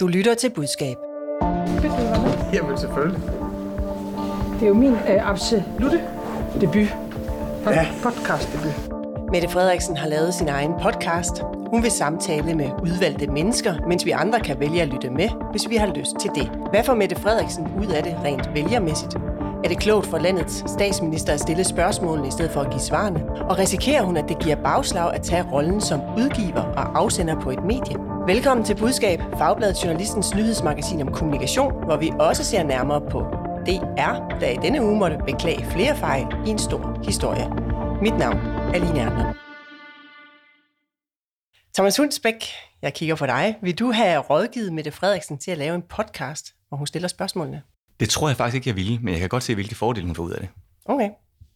[0.00, 0.96] Du lytter til budskab.
[2.52, 3.20] Jamen selvfølgelig.
[4.54, 6.00] Det er jo min øh, absolute
[6.60, 6.96] debut.
[7.64, 7.86] Pod- Ja.
[8.02, 8.92] Podcast debut.
[9.32, 11.42] Mette Frederiksen har lavet sin egen podcast.
[11.70, 15.68] Hun vil samtale med udvalgte mennesker, mens vi andre kan vælge at lytte med, hvis
[15.68, 16.50] vi har lyst til det.
[16.70, 19.14] Hvad får Mette Frederiksen ud af det rent vælgermæssigt?
[19.64, 23.24] Er det klogt for landets statsminister at stille spørgsmålene i stedet for at give svarene?
[23.40, 27.50] Og risikerer hun, at det giver bagslag at tage rollen som udgiver og afsender på
[27.50, 27.96] et medie?
[28.28, 33.20] Velkommen til Budskab, Fagbladet Journalistens nyhedsmagasin om kommunikation, hvor vi også ser nærmere på
[33.66, 37.48] DR, der i denne uge måtte beklage flere fejl i en stor historie.
[38.02, 38.36] Mit navn
[38.74, 39.32] er Line Erner.
[41.74, 42.44] Thomas Hundsbæk,
[42.82, 43.56] jeg kigger på dig.
[43.62, 47.62] Vil du have rådgivet Mette Frederiksen til at lave en podcast, hvor hun stiller spørgsmålene?
[48.00, 50.14] Det tror jeg faktisk ikke, jeg ville, men jeg kan godt se, hvilke fordele hun
[50.14, 50.48] får ud af det.
[50.84, 51.10] Okay,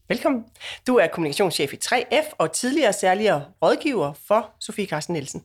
[0.08, 0.44] velkommen.
[0.86, 5.42] Du er kommunikationschef i 3F og tidligere særligere rådgiver for Sofie Carsten Nielsen.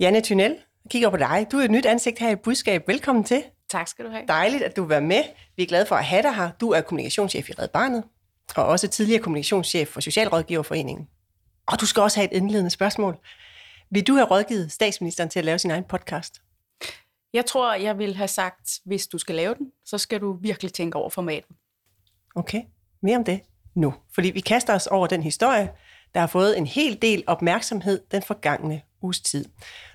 [0.00, 1.46] Janne Thunel, jeg kigger på dig.
[1.52, 2.88] Du er et nyt ansigt her i Budskab.
[2.88, 3.44] Velkommen til.
[3.70, 4.26] Tak skal du have.
[4.28, 5.22] Dejligt, at du vil være med.
[5.56, 6.50] Vi er glade for at have dig her.
[6.60, 8.04] Du er kommunikationschef i Red Barnet,
[8.56, 11.08] og også tidligere kommunikationschef for Socialrådgiverforeningen.
[11.66, 13.18] Og du skal også have et indledende spørgsmål.
[13.90, 16.42] Vil du have rådgivet statsministeren til at lave sin egen podcast?
[17.32, 20.72] Jeg tror, jeg vil have sagt, hvis du skal lave den, så skal du virkelig
[20.72, 21.56] tænke over formatet.
[22.34, 22.62] Okay,
[23.02, 23.40] mere om det
[23.74, 23.94] nu.
[24.14, 25.70] Fordi vi kaster os over den historie,
[26.14, 29.44] der har fået en hel del opmærksomhed den forgangne uges tid,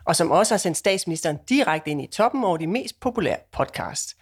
[0.06, 4.16] og som også har sendt statsministeren direkte ind i toppen over de mest populære podcasts.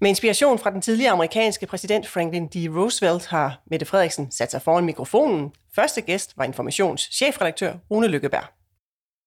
[0.00, 2.56] Med inspiration fra den tidligere amerikanske præsident Franklin D.
[2.56, 5.52] Roosevelt har Mette Frederiksen sat sig foran mikrofonen.
[5.74, 8.44] Første gæst var informationschefredaktør Rune Lykkeberg.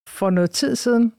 [0.08, 1.14] For noget tid siden,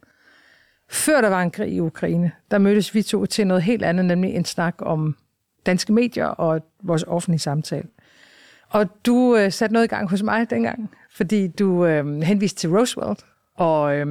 [0.91, 4.07] før der var en krig i Ukraine, der mødtes vi to til noget helt andet,
[4.07, 5.17] nemlig en snak om
[5.67, 7.89] danske medier og vores offentlige samtale.
[8.69, 12.71] Og du øh, satte noget i gang hos mig dengang, fordi du øh, henviste til
[12.71, 13.25] Roosevelt
[13.61, 14.07] og øh,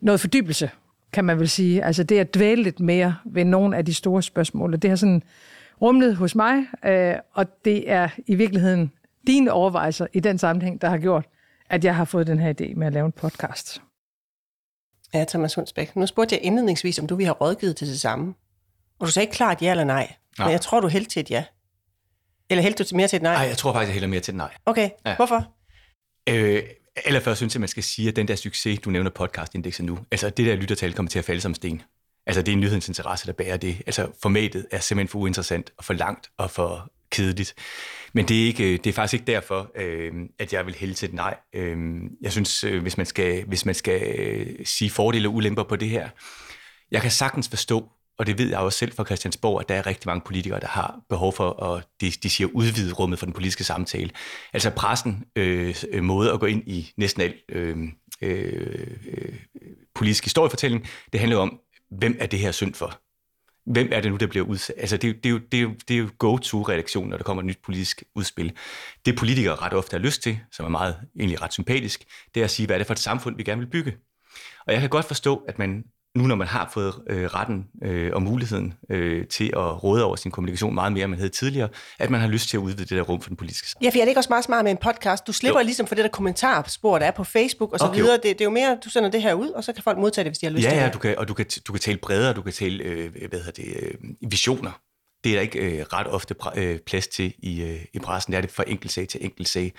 [0.00, 0.70] noget fordybelse,
[1.12, 1.84] kan man vel sige.
[1.84, 4.74] Altså det at dvæle lidt mere ved nogle af de store spørgsmål.
[4.74, 5.22] Og det har sådan
[5.82, 8.92] rumlet hos mig, øh, og det er i virkeligheden
[9.26, 11.26] dine overvejelser i den sammenhæng, der har gjort,
[11.70, 13.82] at jeg har fået den her idé med at lave en podcast.
[15.14, 15.96] Ja, Thomas Hundsbæk.
[15.96, 18.34] Nu spurgte jeg indledningsvis, om du ville have rådgivet til det samme.
[18.98, 20.12] Og du sagde ikke klart ja eller nej.
[20.38, 20.46] Nej.
[20.46, 21.44] Men jeg tror, du hældte til et ja.
[22.50, 23.34] Eller hældte du til mere til et nej?
[23.34, 24.54] Nej, jeg tror faktisk, jeg hælder mere til et nej.
[24.66, 24.90] Okay.
[25.06, 25.16] Ja.
[25.16, 25.52] hvorfor?
[26.28, 26.62] Øh,
[27.06, 30.30] allerførst synes jeg, man skal sige, at den der succes, du nævner podcastindekset nu, altså
[30.30, 31.82] det der lyttertal kommer til at falde som sten.
[32.26, 33.82] Altså det er nyhedens interesse, der bærer det.
[33.86, 37.54] Altså formatet er simpelthen for uinteressant og for langt og for kedeligt.
[38.12, 41.08] Men det er, ikke, det er faktisk ikke derfor, øh, at jeg vil hælde til
[41.08, 41.36] et nej.
[41.52, 41.76] Øh,
[42.20, 45.76] jeg synes, øh, hvis man skal, hvis man skal øh, sige fordele og ulemper på
[45.76, 46.08] det her,
[46.90, 47.88] jeg kan sagtens forstå,
[48.18, 50.66] og det ved jeg også selv fra Christiansborg, at der er rigtig mange politikere, der
[50.66, 54.10] har behov for at, de, de siger, udvide rummet for den politiske samtale.
[54.52, 57.76] Altså pressen øh, måde at gå ind i næsten al øh,
[58.22, 59.34] øh,
[59.94, 61.60] politisk historiefortælling, det handler om,
[61.90, 63.00] hvem er det her synd for?
[63.66, 64.76] Hvem er det nu, der bliver udsat?
[64.78, 67.42] Altså, det, det, er jo, det, er jo, det er jo go-to-redaktion, når der kommer
[67.42, 68.52] et nyt politisk udspil.
[69.06, 72.44] Det politikere ret ofte har lyst til, som er meget egentlig ret sympatisk, det er
[72.44, 73.96] at sige, hvad er det for et samfund, vi gerne vil bygge?
[74.66, 75.84] Og jeg kan godt forstå, at man
[76.16, 80.16] nu, når man har fået øh, retten øh, og muligheden øh, til at råde over
[80.16, 81.68] sin kommunikation meget mere, end man havde tidligere,
[81.98, 83.86] at man har lyst til at udvide det der rum for den politiske samtale.
[83.86, 85.26] Ja, for er det ikke også meget smart med en podcast?
[85.26, 85.64] Du slipper jo.
[85.64, 88.02] Ligesom for det der kommentarspor, der er på Facebook og så Okay, jo.
[88.04, 88.16] videre.
[88.16, 90.24] Det, det er jo mere, du sender det her ud, og så kan folk modtage
[90.24, 90.94] det, hvis de har lyst Ja, til ja, det.
[90.94, 93.62] du kan, og du kan, du kan tale bredere, du kan tale øh, hvad hedder
[93.62, 94.80] det, øh, visioner.
[95.24, 98.32] Det er der ikke øh, ret ofte pra- øh, plads til i, øh, i pressen.
[98.32, 99.72] Det er det fra enkelt sag til enkelt sag.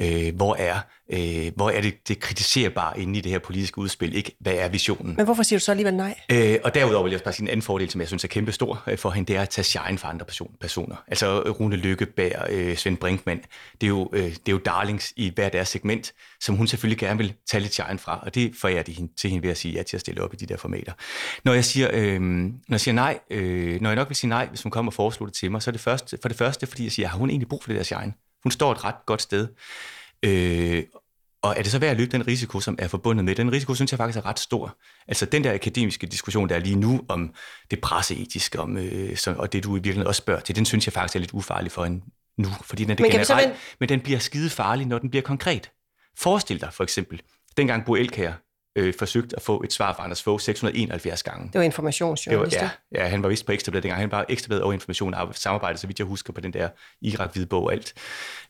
[0.00, 0.74] Øh, hvor, er,
[1.12, 4.14] øh, hvor er det, det kritiserbare inde i det her politiske udspil?
[4.14, 5.14] Ikke, hvad er visionen?
[5.16, 6.14] Men hvorfor siger du så alligevel nej?
[6.32, 8.52] Øh, og derudover vil jeg bare sige en anden fordel, som jeg synes er kæmpe
[8.52, 10.96] stor øh, for hende, det er at tage shine for andre person, personer.
[11.08, 13.40] Altså Rune Lykkeberg, øh, Svend Brinkmann,
[13.80, 16.98] det er, jo, øh, det er jo darlings i hver deres segment, som hun selvfølgelig
[16.98, 19.58] gerne vil tage lidt shine fra, og det forærer de hende, til hende ved at
[19.58, 20.92] sige ja til at stille op i de der formater.
[21.44, 24.46] Når jeg siger, øh, når jeg siger nej, øh, når jeg nok vil sige nej,
[24.46, 26.66] hvis hun kommer og foreslår det til mig, så er det første, for det første,
[26.66, 28.12] fordi jeg siger, har hun egentlig brug for det der shine?
[28.42, 29.48] Hun står et ret godt sted.
[30.22, 30.82] Øh,
[31.42, 33.34] og er det så værd at løbe den risiko, som er forbundet med?
[33.34, 34.78] Den risiko synes jeg faktisk er ret stor.
[35.08, 37.34] Altså den der akademiske diskussion, der er lige nu om
[37.70, 40.86] det presseetiske, om, øh, som, og det du i virkeligheden også spørger til, den synes
[40.86, 42.02] jeg faktisk er lidt ufarlig for en
[42.38, 45.10] nu, fordi den er det Men generelt, vende- men den bliver skide farlig, når den
[45.10, 45.70] bliver konkret.
[46.18, 47.22] Forestil dig for eksempel,
[47.56, 48.32] dengang Bo Elkær
[48.76, 51.38] øh, forsøgte at få et svar fra Anders Fogh 671 gange.
[51.38, 52.56] Det var Det var, informationsjournalist.
[52.56, 54.00] ja, ja, han var vist på Ekstrabladet dengang.
[54.00, 56.68] Han var Ekstrabladet og Information og samarbejde, så vidt jeg husker på den der
[57.02, 57.94] Irak-hvidbog og alt,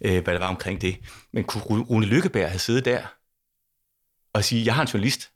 [0.04, 0.96] øh, hvad der var omkring det.
[1.32, 3.02] Men kunne Ru- Rune Lykkeberg have siddet der
[4.34, 5.30] og sige, jeg har en journalist,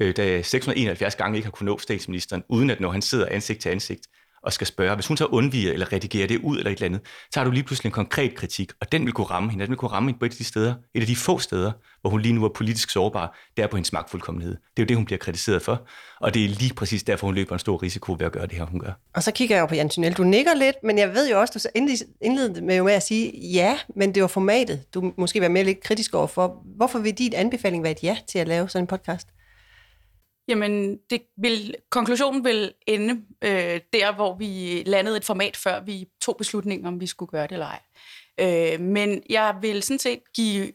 [0.00, 3.60] øh, der 671 gange ikke har kunnet nå statsministeren, uden at når han sidder ansigt
[3.60, 4.06] til ansigt
[4.42, 4.94] og skal spørge.
[4.94, 7.00] Hvis hun så undviger eller redigerer det ud eller et eller andet,
[7.32, 9.64] så har du lige pludselig en konkret kritik, og den vil kunne ramme hende.
[9.64, 11.72] Den vil kunne ramme hende på et af de steder, et af de få steder,
[12.00, 13.38] hvor hun lige nu er politisk sårbar.
[13.56, 14.50] Det er på hendes magtfuldkommenhed.
[14.50, 15.86] Det er jo det, hun bliver kritiseret for,
[16.20, 18.52] og det er lige præcis derfor, hun løber en stor risiko ved at gøre det
[18.52, 18.92] her, hun gør.
[19.14, 20.12] Og så kigger jeg jo på Jan Tunnel.
[20.12, 21.80] Du nikker lidt, men jeg ved jo også, du
[22.20, 24.94] indledte med, med at sige ja, men det var formatet.
[24.94, 26.62] Du måske var mere lidt kritisk over for.
[26.76, 29.28] Hvorfor vil din anbefaling være et ja til at lave sådan en podcast?
[30.48, 36.08] Jamen, det vil, konklusionen vil ende øh, der, hvor vi landede et format, før vi
[36.20, 37.80] tog beslutningen, om vi skulle gøre det eller ej.
[38.40, 40.66] Øh, men jeg vil sådan set give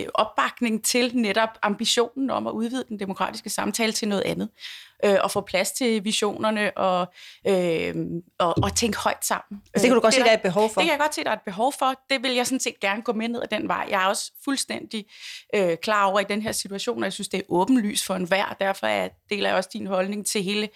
[0.00, 4.48] øh, opbakning til netop ambitionen om at udvide den demokratiske samtale til noget andet
[5.04, 7.06] øh, og få plads til visionerne og,
[7.46, 7.94] øh,
[8.38, 9.62] og, og tænke højt sammen.
[9.74, 10.80] Altså, det kan du godt det se, der er et behov for?
[10.80, 11.94] Det kan jeg godt se, der er et behov for.
[12.10, 13.86] Det vil jeg sådan set gerne gå med ned ad den vej.
[13.90, 15.04] Jeg er også fuldstændig
[15.54, 18.56] øh, klar over i den her situation, og jeg synes, det er åbenlys for enhver.
[18.60, 20.68] Derfor er, deler jeg også din holdning til hele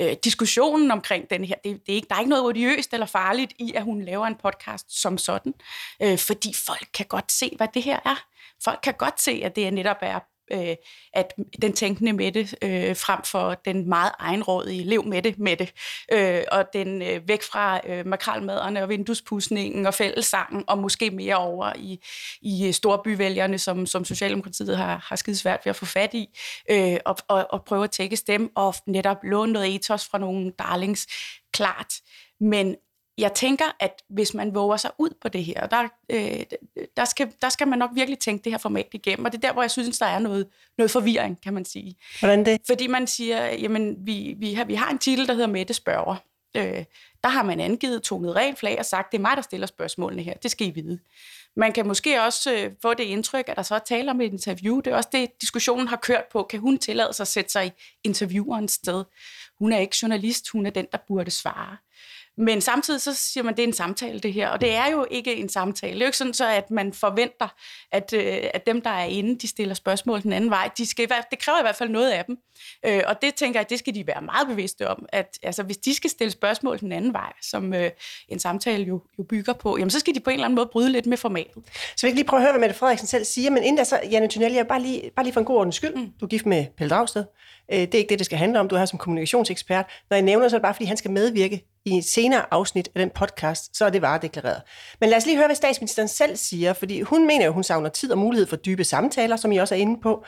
[0.00, 1.54] øh, diskussionen omkring den her.
[1.64, 4.26] Det, det er ikke, der er ikke noget odiøst eller farligt i, at hun laver
[4.26, 5.54] en podcast som sådan,
[6.02, 8.24] øh, fordi folk kan godt se, hvad det her er.
[8.64, 10.20] Folk kan godt se, at det netop er
[10.52, 10.76] øh,
[11.14, 15.68] at den tænkende Mette øh, frem for den meget egenrådige lev Mette Mette,
[16.12, 21.36] øh, og den øh, væk fra øh, makralmaderne og vinduespudsningen og fællessangen, og måske mere
[21.36, 22.00] over i,
[22.42, 26.28] i øh, storbyvælgerne, som, som Socialdemokratiet har, har skidt svært ved at få fat i,
[26.70, 30.52] øh, og, og, og prøve at tække dem og netop låne noget ethos fra nogle
[30.58, 31.06] darlings
[31.52, 31.94] klart.
[32.40, 32.76] Men
[33.18, 36.42] jeg tænker, at hvis man våger sig ud på det her, der, øh,
[36.96, 39.48] der, skal, der skal man nok virkelig tænke det her format igennem, og det er
[39.48, 40.46] der, hvor jeg synes, der er noget,
[40.78, 41.96] noget forvirring, kan man sige.
[42.20, 42.60] Hvordan det?
[42.66, 46.16] Fordi man siger, jamen, vi, vi, har, vi har en titel, der hedder Mette Spørger.
[46.56, 46.84] Øh,
[47.24, 50.22] der har man angivet, tonet rent flag og sagt, det er mig, der stiller spørgsmålene
[50.22, 50.98] her, det skal I vide.
[51.56, 54.32] Man kan måske også øh, få det indtryk, at der så er tale om et
[54.32, 54.80] interview.
[54.80, 56.42] Det er også det, diskussionen har kørt på.
[56.42, 57.70] Kan hun tillade sig at sætte sig i
[58.04, 59.04] interviewerens sted?
[59.58, 61.76] Hun er ikke journalist, hun er den, der burde svare.
[62.36, 64.48] Men samtidig så siger man, at det er en samtale, det her.
[64.48, 65.92] Og det er jo ikke en samtale.
[65.92, 67.48] Det er jo ikke sådan, så at man forventer,
[67.92, 70.70] at, øh, at dem, der er inde, de stiller spørgsmål den anden vej.
[70.78, 72.38] De skal, det kræver i hvert fald noget af dem.
[72.86, 75.06] Øh, og det tænker jeg, det skal de være meget bevidste om.
[75.08, 77.90] At altså, hvis de skal stille spørgsmål den anden vej, som øh,
[78.28, 80.68] en samtale jo, jo bygger på, jamen, så skal de på en eller anden måde
[80.72, 81.62] bryde lidt med formatet.
[81.96, 83.50] Så vi kan lige prøve at høre, hvad Mette Frederiksen selv siger.
[83.50, 85.94] Men inden da så, Janne Tunnelli, bare lige, bare lige for en god ordens skyld.
[85.94, 86.12] Mm.
[86.20, 87.24] Du er gift med Pelle Dragsted.
[87.72, 88.68] Øh, det er ikke det, det skal handle om.
[88.68, 89.86] Du er her som kommunikationsekspert.
[90.10, 92.88] Når jeg nævner, så er det bare, fordi han skal medvirke i et senere afsnit
[92.94, 94.62] af den podcast, så er det varedeklareret.
[95.00, 97.88] Men lad os lige høre, hvad statsministeren selv siger, fordi hun mener jo, hun savner
[97.88, 100.24] tid og mulighed for dybe samtaler, som I også er inde på.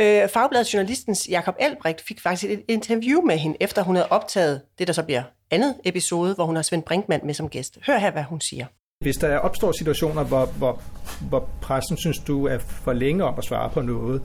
[0.00, 4.60] Øh, Fagbladet Journalistens Jakob Albrecht fik faktisk et interview med hende, efter hun havde optaget
[4.78, 7.78] det, der så bliver andet episode, hvor hun har Svend Brinkmann med som gæst.
[7.86, 8.66] Hør her, hvad hun siger.
[9.00, 10.82] Hvis der opstår situationer, hvor, hvor,
[11.28, 14.22] hvor pressen synes, du er for længe om at svare på noget,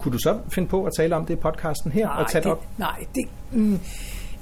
[0.00, 2.06] kunne du så finde på at tale om det i podcasten her?
[2.06, 2.64] Nej, og tage det, op?
[2.78, 3.80] nej det, mm,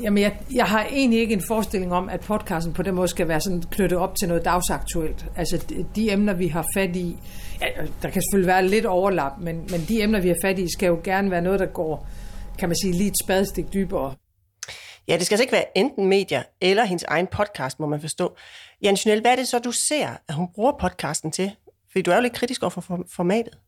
[0.02, 3.28] Jamen, jeg, jeg har egentlig ikke en forestilling om, at podcasten på den måde skal
[3.28, 5.26] være sådan knyttet op til noget dagsaktuelt.
[5.36, 7.16] Altså, de, de emner, vi har fat i,
[7.60, 7.66] ja,
[8.02, 10.86] der kan selvfølgelig være lidt overlap, men, men de emner, vi har fat i, skal
[10.86, 12.08] jo gerne være noget, der går,
[12.58, 14.14] kan man sige, lige et spadestik dybere.
[15.08, 18.36] Ja, det skal altså ikke være enten medier eller hendes egen podcast, må man forstå.
[18.82, 21.52] Jan Chanel, hvad er det så, du ser, at hun bruger podcasten til?
[21.90, 23.58] Fordi du er jo lidt kritisk over for formatet.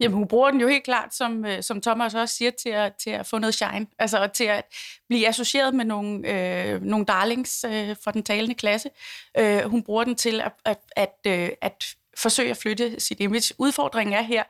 [0.00, 2.94] Jamen, hun bruger den jo helt klart, som, øh, som Thomas også siger, til at,
[2.94, 3.86] til at få noget shine.
[3.98, 4.64] Altså til at
[5.08, 8.90] blive associeret med nogle, øh, nogle darlings øh, fra den talende klasse.
[9.38, 13.54] Øh, hun bruger den til at, at, at, øh, at forsøge at flytte sit image.
[13.58, 14.42] Udfordringen er her,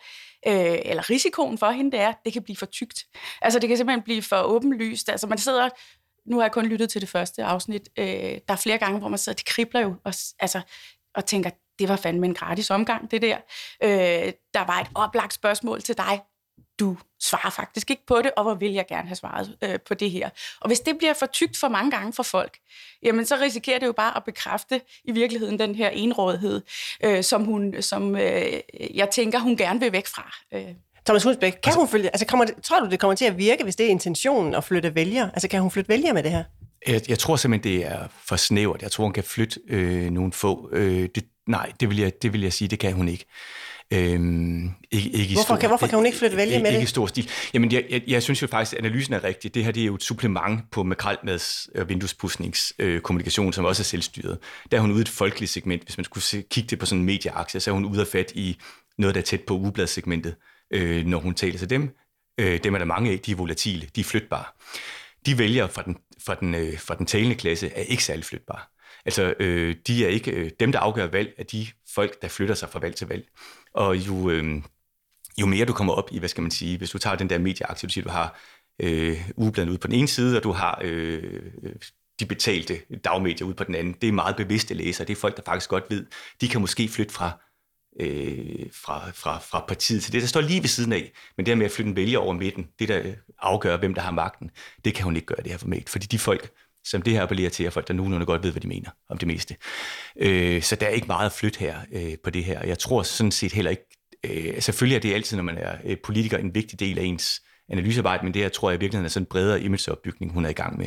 [0.46, 3.06] øh, eller risikoen for hende, det er, at det kan blive for tykt.
[3.42, 5.08] Altså det kan simpelthen blive for åbenlyst.
[5.08, 5.68] Altså man sidder
[6.28, 7.88] nu har jeg kun lyttet til det første afsnit.
[7.98, 10.60] Øh, der er flere gange, hvor man sidder, det kribler jo, og, altså,
[11.14, 13.36] og tænker, det var fandme en gratis omgang, det der.
[13.82, 16.20] Øh, der var et oplagt spørgsmål til dig.
[16.80, 19.94] Du svarer faktisk ikke på det, og hvor vil jeg gerne have svaret øh, på
[19.94, 20.30] det her.
[20.60, 22.58] Og hvis det bliver for tykt for mange gange for folk,
[23.02, 26.62] jamen så risikerer det jo bare at bekræfte i virkeligheden den her enrådighed,
[27.04, 28.52] øh, som, hun, som øh,
[28.94, 30.32] jeg tænker, hun gerne vil væk fra.
[30.52, 30.74] Øh.
[31.06, 33.38] Thomas Hulsbæk, kan altså, hun følge, altså kommer det, tror du, det kommer til at
[33.38, 35.30] virke, hvis det er intentionen at flytte vælger?
[35.30, 36.44] Altså kan hun flytte vælger med det her?
[36.86, 38.82] Jeg, jeg tror simpelthen, det er for snævert.
[38.82, 40.68] Jeg tror, hun kan flytte øh, nogle få.
[40.72, 43.24] Øh, det, nej, det vil, jeg, det vil jeg sige, det kan hun ikke.
[43.92, 46.76] Øhm, ikke, ikke hvorfor, stor, kan, hvorfor kan hun ikke flytte vælge ikke, med ikke
[46.76, 46.80] det?
[46.80, 47.30] Ikke i stor stil.
[47.54, 49.54] Jamen, jeg, jeg, jeg synes jo faktisk, at analysen er rigtig.
[49.54, 53.84] Det her det er jo et supplement på makralmads og vinduespudsningskommunikation, øh, som også er
[53.84, 54.38] selvstyret.
[54.70, 55.82] Der er hun ude i et folkeligt segment.
[55.82, 58.06] Hvis man skulle se, kigge det på sådan en medieaktie, så er hun ude af
[58.06, 58.58] fat i
[58.98, 60.34] noget, der er tæt på ugebladssegmentet,
[60.72, 61.96] øh, når hun taler til dem.
[62.40, 64.44] Øh, dem er der mange af, de er volatile, de er flytbare.
[65.26, 68.60] De vælger fra den, fra den, øh, fra den talende klasse er ikke særlig flytbare.
[69.08, 72.54] Altså, øh, de er ikke, øh, dem, der afgør valg, er de folk, der flytter
[72.54, 73.28] sig fra valg til valg.
[73.74, 74.62] Og jo, øh,
[75.40, 77.38] jo mere du kommer op i, hvad skal man sige, hvis du tager den der
[77.38, 78.40] medieaktie, du siger, du har
[78.80, 81.74] øh, ugebladet ud på den ene side, og du har øh, øh
[82.20, 83.92] de betalte dagmedier ud på den anden.
[84.00, 85.06] Det er meget bevidste læsere.
[85.06, 86.06] Det er folk, der faktisk godt ved,
[86.40, 87.30] de kan måske flytte fra,
[88.00, 91.12] øh, fra, fra, fra partiet til det, der står lige ved siden af.
[91.36, 94.10] Men det med at flytte en vælger over midten, det der afgør, hvem der har
[94.10, 94.50] magten,
[94.84, 95.88] det kan hun ikke gøre det her format.
[95.88, 96.50] Fordi de folk,
[96.90, 99.18] som det her appellerer til, er folk, der nogenlunde godt ved, hvad de mener om
[99.18, 99.56] det meste.
[100.20, 102.66] Øh, så der er ikke meget at flytte her øh, på det her.
[102.66, 103.84] Jeg tror sådan set heller ikke,
[104.24, 107.42] øh, selvfølgelig er det altid, når man er øh, politiker, en vigtig del af ens
[107.70, 110.48] analysearbejde, men det her tror jeg i virkeligheden er sådan en bredere imageopbygning, hun er
[110.48, 110.86] i gang med.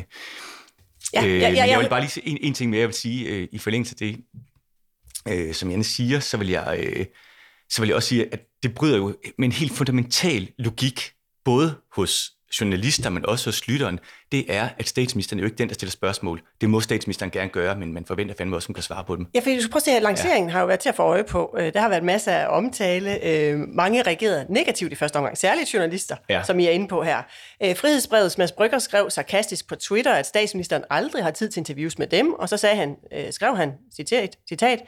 [1.13, 1.65] Ja, ja, ja, ja.
[1.69, 3.97] Jeg vil bare lige en, en ting mere, jeg vil sige øh, i forlængelse af
[3.97, 4.25] det,
[5.27, 7.05] øh, som Janne siger, så vil, jeg, øh,
[7.69, 11.11] så vil jeg også sige, at det bryder jo med en helt fundamental logik,
[11.45, 13.99] både hos journalister, men også hos lytteren,
[14.31, 16.41] det er, at statsministeren er jo ikke den, der stiller spørgsmål.
[16.61, 19.15] Det må statsministeren gerne gøre, men man forventer fandme også, at hun kan svare på
[19.15, 19.27] dem.
[19.35, 20.53] Ja, for du skal prøve at se, at lanceringen ja.
[20.53, 21.55] har jo været til at få øje på.
[21.59, 23.25] Øh, der har været masser af omtale.
[23.25, 26.43] Øh, mange reagerede negativt i første omgang, særligt journalister, ja.
[26.43, 27.21] som I er inde på her.
[27.63, 31.97] Øh, Frihedsbrevets Mads Brygger skrev sarkastisk på Twitter, at statsministeren aldrig har tid til interviews
[31.97, 32.95] med dem, og så sagde han,
[33.31, 34.79] skrev han, citat, citat,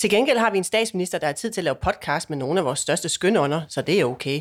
[0.00, 2.60] til gengæld har vi en statsminister, der har tid til at lave podcast med nogle
[2.60, 4.40] af vores største skønånder, så det er okay.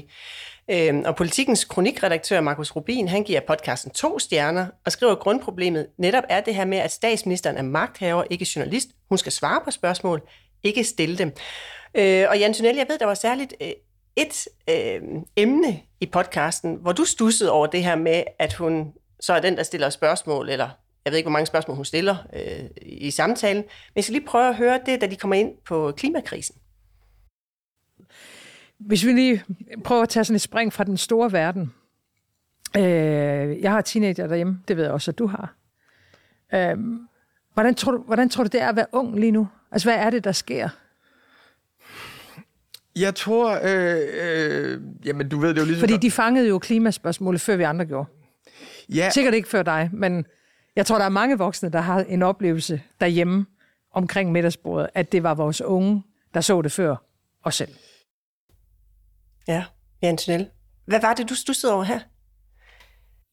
[0.72, 5.88] Øhm, og politikens kronikredaktør Markus Rubin, han giver podcasten to stjerner og skriver, at grundproblemet
[5.98, 8.90] netop er det her med, at statsministeren er magthaver, ikke journalist.
[9.10, 10.22] Hun skal svare på spørgsmål,
[10.64, 11.34] ikke stille dem.
[11.96, 13.72] Øh, og Jan Tunnel, jeg ved, der var særligt øh,
[14.16, 15.02] et øh,
[15.36, 19.58] emne i podcasten, hvor du stussede over det her med, at hun så er den,
[19.58, 20.70] der stiller spørgsmål, eller
[21.06, 24.26] jeg ved ikke, hvor mange spørgsmål hun stiller øh, i samtalen, men jeg skal lige
[24.26, 26.56] prøve at høre det, da de kommer ind på klimakrisen.
[28.86, 29.44] Hvis vi lige
[29.84, 31.74] prøver at tage sådan et spring fra den store verden.
[32.78, 35.56] Øh, jeg har teenager derhjemme, det ved jeg også, at du har.
[36.54, 36.78] Øh,
[37.54, 39.48] hvordan, tror du, hvordan tror du, det er at være ung lige nu?
[39.72, 40.70] Altså, hvad er det, der sker?
[42.96, 47.42] Jeg tror, øh, øh, jamen du ved det jo lige Fordi de fangede jo klimaspørgsmålet,
[47.42, 48.10] før vi andre gjorde.
[48.90, 49.10] Ja.
[49.10, 50.26] Sikkert ikke før dig, men
[50.76, 53.46] jeg tror, der er mange voksne, der har en oplevelse derhjemme
[53.94, 56.96] omkring middagsbordet, at det var vores unge, der så det før
[57.44, 57.70] os selv.
[59.48, 59.66] Ja,
[60.02, 60.50] Jan Tunnel.
[60.86, 62.00] Hvad var det, du du sidder over her?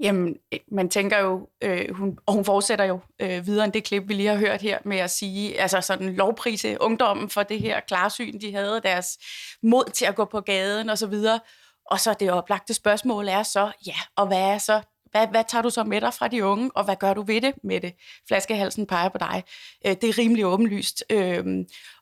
[0.00, 0.36] Jamen,
[0.72, 4.14] man tænker jo, øh, hun, og hun fortsætter jo øh, videre end det klip, vi
[4.14, 8.40] lige har hørt her, med at sige, altså sådan lovprise ungdommen for det her klarsyn,
[8.40, 9.18] de havde, deres
[9.62, 11.40] mod til at gå på gaden og så videre.
[11.90, 15.62] Og så det oplagte spørgsmål er så, ja, og hvad er så hvad, hvad tager
[15.62, 17.94] du så med dig fra de unge, og hvad gør du ved det med det?
[18.28, 19.44] Flaskehalsen peger på dig.
[19.86, 21.04] Øh, det er rimelig åbenlyst.
[21.10, 21.44] Øh,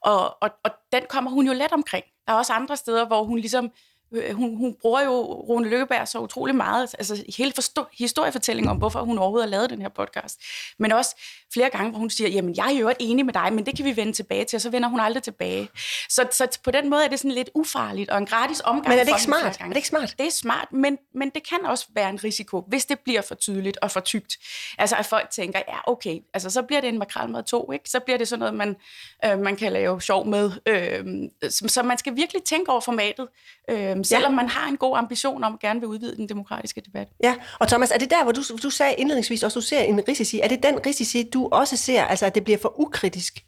[0.02, 2.04] og, og, og den kommer hun jo let omkring.
[2.26, 3.70] Der er også andre steder, hvor hun ligesom Øh,
[4.12, 9.00] hun, hun bruger jo Rune Lykkeberg så utrolig meget, altså hele forstå, historiefortællingen om, hvorfor
[9.00, 10.40] hun overhovedet har lavet den her podcast.
[10.78, 11.16] Men også
[11.52, 13.84] flere gange, hvor hun siger, jamen jeg er jo enig med dig, men det kan
[13.84, 15.68] vi vende tilbage til, og så vender hun aldrig tilbage.
[16.08, 18.88] Så, så på den måde er det sådan lidt ufarligt, og en gratis omgang.
[18.88, 19.60] Men er det ikke smart?
[19.60, 20.14] Er det ikke smart?
[20.18, 23.34] Det er smart, men, men det kan også være en risiko, hvis det bliver for
[23.34, 24.36] tydeligt og for tykt.
[24.78, 27.90] Altså at folk tænker, ja okay, altså så bliver det en makrelmad to, ikke?
[27.90, 28.76] Så bliver det sådan noget, man,
[29.24, 30.50] øh, man kan lave sjov med.
[30.66, 33.28] Øh, så, så man skal virkelig tænke over formatet.
[33.70, 34.36] Øh, øh, selvom ja.
[34.36, 37.08] man har en god ambition om at gerne vil udvide den demokratiske debat.
[37.22, 40.08] Ja, og Thomas, er det der, hvor du, du sagde indledningsvis også, du ser en
[40.08, 43.44] risici, er det den risici, du også ser, altså at det bliver for ukritisk?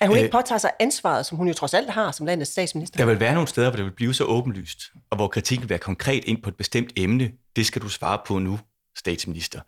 [0.00, 2.50] At hun øh, ikke påtager sig ansvaret, som hun jo trods alt har som landets
[2.50, 2.96] statsminister?
[2.98, 5.68] Der vil være nogle steder, hvor det vil blive så åbenlyst, og hvor kritik vil
[5.68, 7.32] være konkret ind på et bestemt emne.
[7.56, 8.58] Det skal du svare på nu,
[8.98, 9.60] statsminister.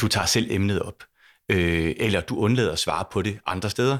[0.00, 1.04] Du tager selv emnet op.
[1.48, 3.98] Øh, eller du undlader at svare på det andre steder.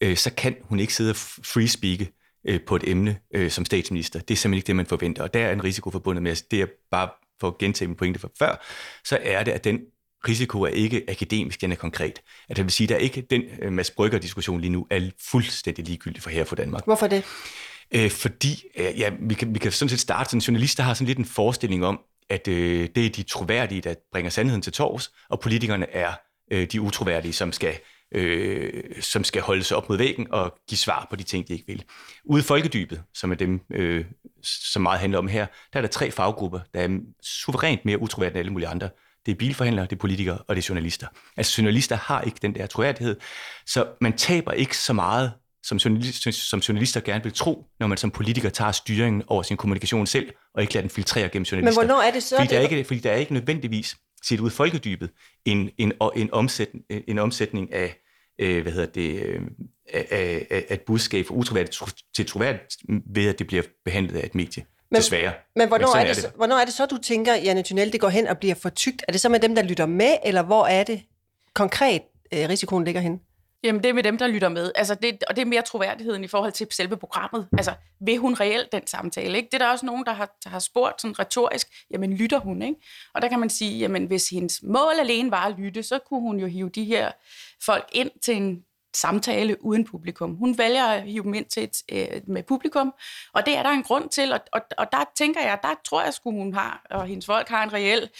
[0.00, 2.12] Øh, så kan hun ikke sidde og freespeake
[2.44, 4.20] øh, på et emne øh, som statsminister.
[4.20, 5.22] Det er simpelthen ikke det, man forventer.
[5.22, 7.08] Og der er en risiko forbundet med, at det er bare
[7.40, 8.64] for at gentage min pointe fra før,
[9.04, 9.80] så er det, at den
[10.28, 12.22] risiko er ikke akademisk, den er konkret.
[12.48, 15.10] At det vil sige, at der er ikke den øh, Mads Brygger-diskussion lige nu er
[15.30, 16.84] fuldstændig ligegyldig for her for Danmark.
[16.84, 17.24] Hvorfor det?
[17.94, 20.84] Øh, fordi, øh, ja, vi kan, vi kan sådan set starte, sådan en journalist, der
[20.84, 24.62] har sådan lidt en forestilling om, at øh, det er de troværdige, der bringer sandheden
[24.62, 26.12] til tors, og politikerne er
[26.52, 27.74] øh, de utroværdige, som skal
[28.14, 31.52] øh, som skal holde sig op mod væggen og give svar på de ting, de
[31.52, 31.84] ikke vil.
[32.24, 34.04] Ude i folkedybet, som er dem, øh,
[34.42, 38.34] som meget handler om her, der er der tre faggrupper, der er suverænt mere utroværdige
[38.34, 38.88] end alle mulige andre.
[39.26, 41.06] Det er bilforhandlere, det er politikere og det er journalister.
[41.36, 43.16] Altså journalister har ikke den der troværdighed,
[43.66, 47.98] så man taber ikke så meget, som, journalist, som journalister gerne vil tro, når man
[47.98, 51.80] som politiker tager styringen over sin kommunikation selv, og ikke lader den filtrere gennem journalister.
[51.80, 52.36] Men hvornår er det så?
[52.36, 55.10] Fordi der er ikke, fordi der er ikke nødvendigvis set ud i folkedybet
[55.44, 58.01] en, en, en, omsætning, en omsætning af
[58.42, 59.40] øh, hvad hedder det, øh,
[60.50, 61.82] af et budskab fra utroværdigt
[62.16, 64.64] til troværdigt ved, at det bliver behandlet af et medie.
[64.90, 65.32] Men, desværre.
[65.56, 66.36] Men hvornår, men er det, er det.
[66.36, 69.04] hvornår er det så, du tænker, Janne Tunnel, det går hen og bliver for tykt?
[69.08, 71.02] Er det så med dem, der lytter med, eller hvor er det
[71.54, 72.02] konkret,
[72.34, 73.20] øh, risikoen ligger hen?
[73.64, 74.72] Jamen, det er med dem, der lytter med.
[74.74, 77.48] Altså, det, og det er mere troværdigheden i forhold til selve programmet.
[77.58, 79.36] Altså, vil hun reelt den samtale?
[79.36, 79.48] Ikke?
[79.52, 82.62] Det er der også nogen, der har, der har spurgt sådan retorisk, jamen, lytter hun?
[82.62, 82.76] Ikke?
[83.14, 86.20] Og der kan man sige, jamen, hvis hendes mål alene var at lytte, så kunne
[86.20, 87.12] hun jo hive de her
[87.64, 88.64] folk ind til en
[88.94, 90.34] samtale uden publikum.
[90.34, 92.94] Hun vælger at hive dem ind til et, øh, med publikum,
[93.32, 96.00] og det er der en grund til, og, og, og der tænker jeg, der tror
[96.00, 98.10] jeg, at hun har, og hendes folk har en reel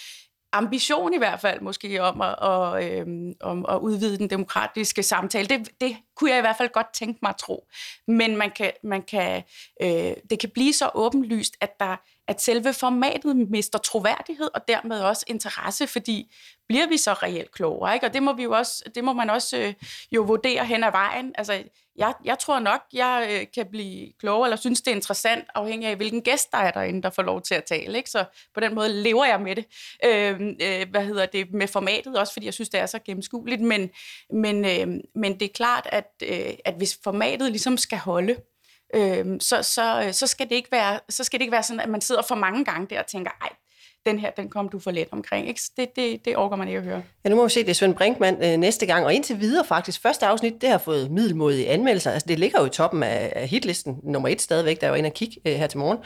[0.53, 5.49] ambition i hvert fald måske om at, og, øhm, om at udvide den demokratiske samtale.
[5.49, 7.67] Det, det kunne jeg i hvert fald godt tænke mig at tro.
[8.09, 9.43] Men man kan, man kan,
[9.83, 11.97] øh, det kan blive så åbenlyst, at, der,
[12.29, 16.35] at selve formatet mister troværdighed og dermed også interesse, fordi
[16.69, 17.95] bliver vi så reelt klogere?
[17.95, 18.07] Ikke?
[18.07, 19.75] Og det må, vi jo også, det må man også øh,
[20.13, 21.33] jo vurdere hen ad vejen.
[21.35, 21.63] Altså,
[21.97, 25.89] jeg, jeg tror nok, jeg øh, kan blive klogere, eller synes, det er interessant, afhængig
[25.89, 27.97] af, hvilken gæst der er derinde, der får lov til at tale.
[27.99, 28.11] Ikke?
[28.11, 29.65] Så på den måde lever jeg med det.
[30.05, 31.53] Øh, øh, hvad hedder det?
[31.53, 33.61] Med formatet, også fordi jeg synes, det er så gennemskueligt.
[33.61, 33.91] Men,
[34.31, 38.37] men, øh, men det er klart, at, øh, at hvis formatet ligesom skal holde,
[38.95, 41.81] øh, så, så, øh, så, skal det ikke være, så skal det ikke være sådan,
[41.81, 43.49] at man sidder for mange gange der og tænker, ej,
[44.07, 45.49] den her, den kom du for let omkring.
[45.49, 45.61] Ikke?
[45.77, 47.03] Det, det, det overgår man ikke at høre.
[47.25, 49.65] Ja, nu må vi se, det er Svend Brinkmann øh, næste gang, og indtil videre
[49.65, 52.11] faktisk, første afsnit, det har fået middelmodige anmeldelser.
[52.11, 55.07] Altså, det ligger jo i toppen af, af hitlisten, nummer et stadigvæk, der var inde
[55.07, 55.99] og kigge øh, her til morgen.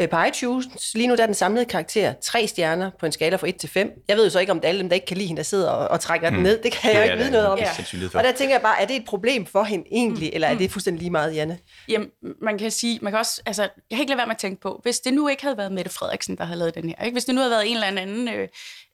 [0.00, 3.36] Øh, på iTunes, lige nu der er den samlede karakter tre stjerner på en skala
[3.36, 4.02] fra 1 til 5.
[4.08, 5.38] Jeg ved jo så ikke, om det er alle dem, der ikke kan lide hende,
[5.38, 6.36] der sidder og, og trækker mm.
[6.36, 6.62] den ned.
[6.62, 7.58] Det kan jeg jo ikke vide noget om.
[7.58, 7.70] Ja.
[8.14, 10.34] Og der tænker jeg bare, er det et problem for hende egentlig, mm.
[10.34, 11.58] eller er det fuldstændig lige meget, Janne?
[11.88, 12.08] Jamen,
[12.42, 14.60] man kan sige, man kan også, altså, jeg kan ikke lade være med at tænke
[14.60, 17.14] på, hvis det nu ikke havde været Mette Frederiksen, der havde lavet den her, ikke?
[17.14, 18.48] hvis det nu havde været en eller anden øh,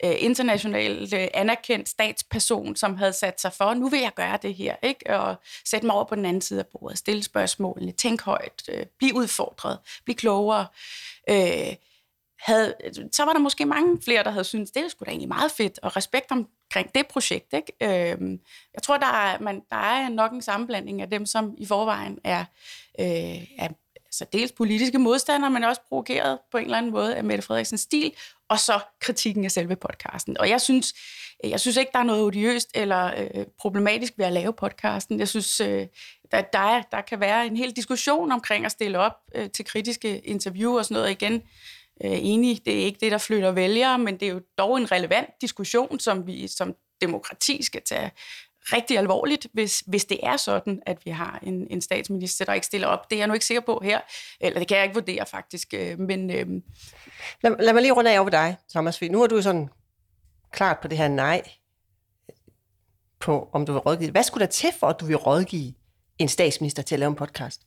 [0.05, 4.55] øh, international øh, anerkendt statsperson, som havde sat sig for, nu vil jeg gøre det
[4.55, 5.17] her, ikke?
[5.17, 8.87] og sætte mig over på den anden side af bordet, stille spørgsmålene, tænke højt, øh,
[8.99, 10.67] blive udfordret, blive klogere,
[11.31, 11.77] øh,
[12.39, 12.75] havde,
[13.13, 15.53] så var der måske mange flere, der havde syntes, det er sgu da egentlig meget
[15.53, 17.53] fedt, og respekt omkring det projekt.
[17.53, 17.73] Ikke?
[17.83, 18.39] Øh,
[18.75, 22.19] jeg tror, der er, man, der er nok en sammenblanding af dem, som i forvejen
[22.25, 22.45] er,
[23.01, 23.69] øh, er
[24.19, 27.81] så dels politiske modstandere, men også provokeret på en eller anden måde af Mette Frederiksens
[27.81, 28.13] stil,
[28.49, 30.39] og så kritikken af selve podcasten.
[30.39, 30.95] Og jeg synes,
[31.45, 35.19] øh, jeg synes ikke, der er noget odiøst eller øh, problematisk ved at lave podcasten.
[35.19, 35.87] Jeg synes, øh,
[36.31, 39.65] der, der, er, der kan være en hel diskussion omkring at stille op øh, til
[39.65, 41.11] kritiske interview og sådan noget.
[41.11, 41.33] Igen,
[42.05, 44.93] øh, enig, det er ikke det, der flytter vælgere, men det er jo dog en
[44.93, 48.11] relevant diskussion, som vi som demokrati skal tage
[48.73, 52.67] rigtig alvorligt, hvis, hvis det er sådan, at vi har en, en statsminister, der ikke
[52.67, 53.11] stiller op.
[53.11, 54.01] Det er jeg nu ikke sikker på her,
[54.41, 55.75] eller det kan jeg ikke vurdere faktisk.
[55.75, 56.47] Øh, men, øh...
[57.43, 59.03] lad, lad mig lige runde af over dig, Thomas.
[59.03, 59.69] Nu er du sådan
[60.53, 61.43] klart på det her nej,
[63.21, 64.11] på om du vil rådgive.
[64.11, 65.75] Hvad skulle der til for, at du vil rådgive
[66.19, 67.61] en statsminister til at lave en podcast?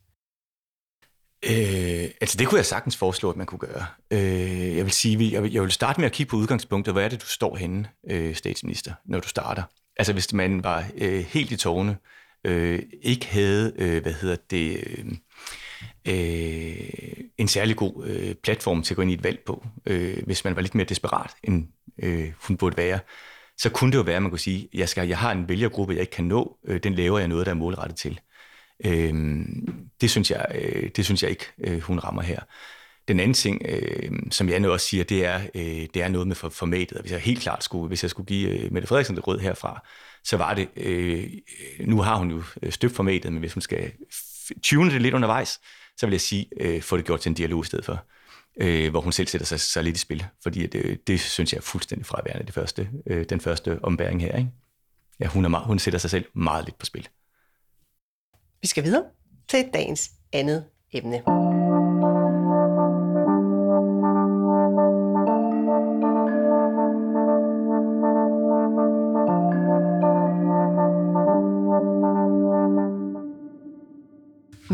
[1.44, 3.86] Øh, altså det kunne jeg sagtens foreslå, at man kunne gøre.
[4.12, 6.94] Øh, jeg vil sige, jeg vil, jeg vil starte med at kigge på udgangspunktet.
[6.94, 9.64] Hvor er det, du står henne, øh, statsminister, når du starter?
[10.00, 11.98] Altså hvis man var øh, helt i tårne,
[12.44, 15.06] øh, ikke havde, øh, hvad hedder det, øh,
[16.08, 20.24] øh, en særlig god øh, platform til at gå ind i et valg på, øh,
[20.26, 21.68] hvis man var lidt mere desperat, end
[22.04, 23.00] øh, hun burde være,
[23.58, 25.94] så kunne det jo være, at man kunne sige, jeg, skal, jeg har en vælgergruppe,
[25.94, 28.20] jeg ikke kan nå, øh, den laver jeg noget, der er målrettet til.
[28.86, 29.46] Øh,
[30.02, 32.40] det, synes jeg, øh, det synes jeg ikke, øh, hun rammer her.
[33.08, 36.36] Den anden ting, øh, som Janne også siger, det er, øh, det er noget med
[36.36, 36.98] formatet.
[37.02, 39.84] Hvis jeg helt klart skulle, hvis jeg skulle give øh, Mette Frederiksen det råd herfra,
[40.24, 41.30] så var det, øh,
[41.80, 43.91] nu har hun jo øh, støbt formatet, men hvis hun skal
[44.63, 45.60] tune det lidt undervejs,
[45.98, 48.06] så vil jeg sige, øh, få det gjort til en dialog i stedet for,
[48.62, 51.54] øh, hvor hun selv sætter sig, sig lidt i spil, fordi det, øh, det synes
[51.54, 54.38] jeg er fuldstændig fraværende, det første, øh, den første ombæring her.
[54.38, 54.50] Ikke?
[55.20, 57.08] Ja, hun, er meget, hun sætter sig selv meget lidt på spil.
[58.62, 59.04] Vi skal videre
[59.48, 61.57] til dagens andet emne.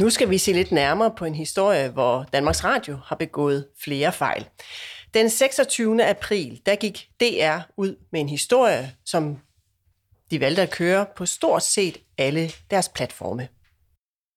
[0.04, 4.12] Nu skal vi se lidt nærmere på en historie, hvor Danmarks Radio har begået flere
[4.12, 4.46] fejl.
[5.13, 6.04] Den 26.
[6.06, 9.38] april, der gik DR ud med en historie, som
[10.32, 13.48] de valgte at køre på stort set alle deres platforme.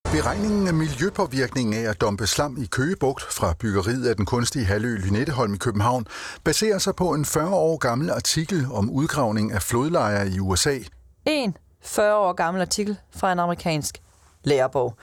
[0.04, 4.96] Beregningen af miljøpåvirkningen af at dumpe slam i Køgebugt fra byggeriet af den kunstige halvø
[4.96, 6.06] Lynetteholm i København
[6.44, 10.78] baserer sig på en 40 år gammel artikel om udgravning af flodlejre i USA.
[11.24, 14.02] En 40 år gammel artikel fra en amerikansk
[14.44, 14.94] lærebog.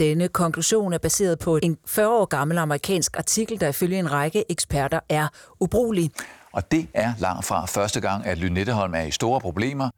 [0.00, 4.44] Denne konklusion er baseret på en 40 år gammel amerikansk artikel, der ifølge en række
[4.48, 5.28] eksperter er
[5.60, 6.10] ubrugelig.
[6.52, 9.90] Og det er langt fra første gang, at Lynetteholm er i store problemer.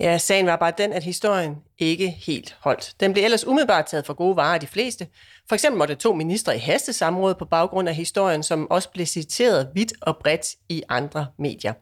[0.00, 2.94] Ja, sagen var bare den, at historien ikke helt holdt.
[3.00, 5.06] Den blev ellers umiddelbart taget for gode varer af de fleste.
[5.48, 9.68] For eksempel måtte to ministre i hastesamråd på baggrund af historien, som også blev citeret
[9.74, 11.72] vidt og bredt i andre medier.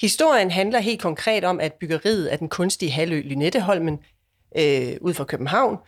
[0.00, 3.98] Historien handler helt konkret om, at byggeriet af den kunstige halvø Lynetteholmen
[4.56, 5.78] øh, ud for København,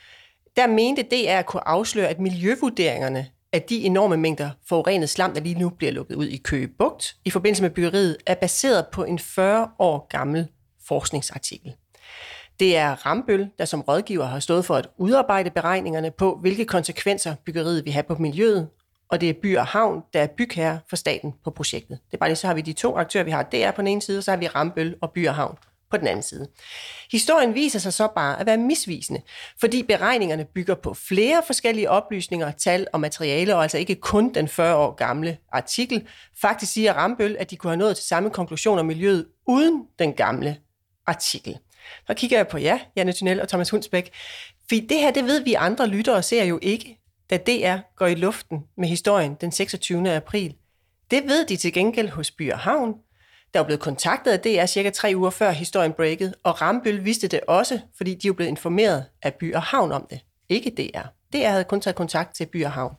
[0.57, 5.35] der mente det er at kunne afsløre, at miljøvurderingerne af de enorme mængder forurenet slam,
[5.35, 8.87] der lige nu bliver lukket ud i Køge Bugt i forbindelse med byggeriet, er baseret
[8.93, 10.49] på en 40 år gammel
[10.89, 11.75] forskningsartikel.
[12.61, 17.35] Det er Rambøl, der som rådgiver har stået for at udarbejde beregningerne på, hvilke konsekvenser
[17.45, 18.69] byggeriet vil have på miljøet,
[19.09, 21.99] og det er By og Havn, der er bygherre for staten på projektet.
[22.07, 23.89] Det er bare lige, så har vi de to aktører, vi har DR på den
[23.89, 25.57] ene side, og så har vi Rambøl og By og Havn
[25.91, 26.49] på den anden side.
[27.13, 29.21] Historien viser sig så bare at være misvisende,
[29.61, 34.49] fordi beregningerne bygger på flere forskellige oplysninger, tal og materiale, og altså ikke kun den
[34.49, 36.09] 40 år gamle artikel.
[36.41, 40.13] Faktisk siger Rambøl, at de kunne have nået til samme konklusion om miljøet uden den
[40.13, 40.57] gamle
[41.07, 41.59] artikel.
[42.07, 44.11] Så kigger jeg på jer, Janne Tunnel og Thomas Hundsbæk.
[44.69, 47.01] For det her, det ved vi andre lyttere ser jo ikke,
[47.31, 50.15] da DR går i luften med historien den 26.
[50.15, 50.55] april.
[51.11, 52.95] Det ved de til gengæld hos By og Havn,
[53.55, 57.29] der var blevet kontaktet af DR cirka tre uger før historien breaket, og Rambøl vidste
[57.29, 60.21] det også, fordi de var blevet informeret af By og Havn om det.
[60.49, 61.07] Ikke DR.
[61.33, 62.95] DR havde kun taget kontakt til By og Havn.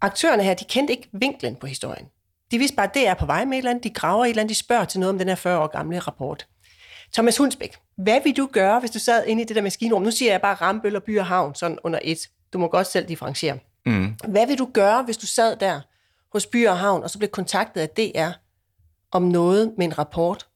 [0.00, 2.06] Aktørerne her, de kendte ikke vinklen på historien.
[2.50, 4.28] De vidste bare, at det er på vej med et eller andet, de graver et
[4.28, 6.46] eller andet, de spørger til noget om den her 40 år gamle rapport.
[7.12, 10.02] Thomas Hundsbæk, hvad vil du gøre, hvis du sad inde i det der maskinrum?
[10.02, 12.18] Nu siger jeg bare Rambøl og By og Havn, sådan under et.
[12.52, 13.58] Du må godt selv differentiere.
[13.86, 14.14] Mm.
[14.28, 15.80] Hvad vil du gøre, hvis du sad der
[16.32, 18.30] hos By og Havn, og så blev kontaktet af DR
[19.12, 20.46] om noget med en rapport,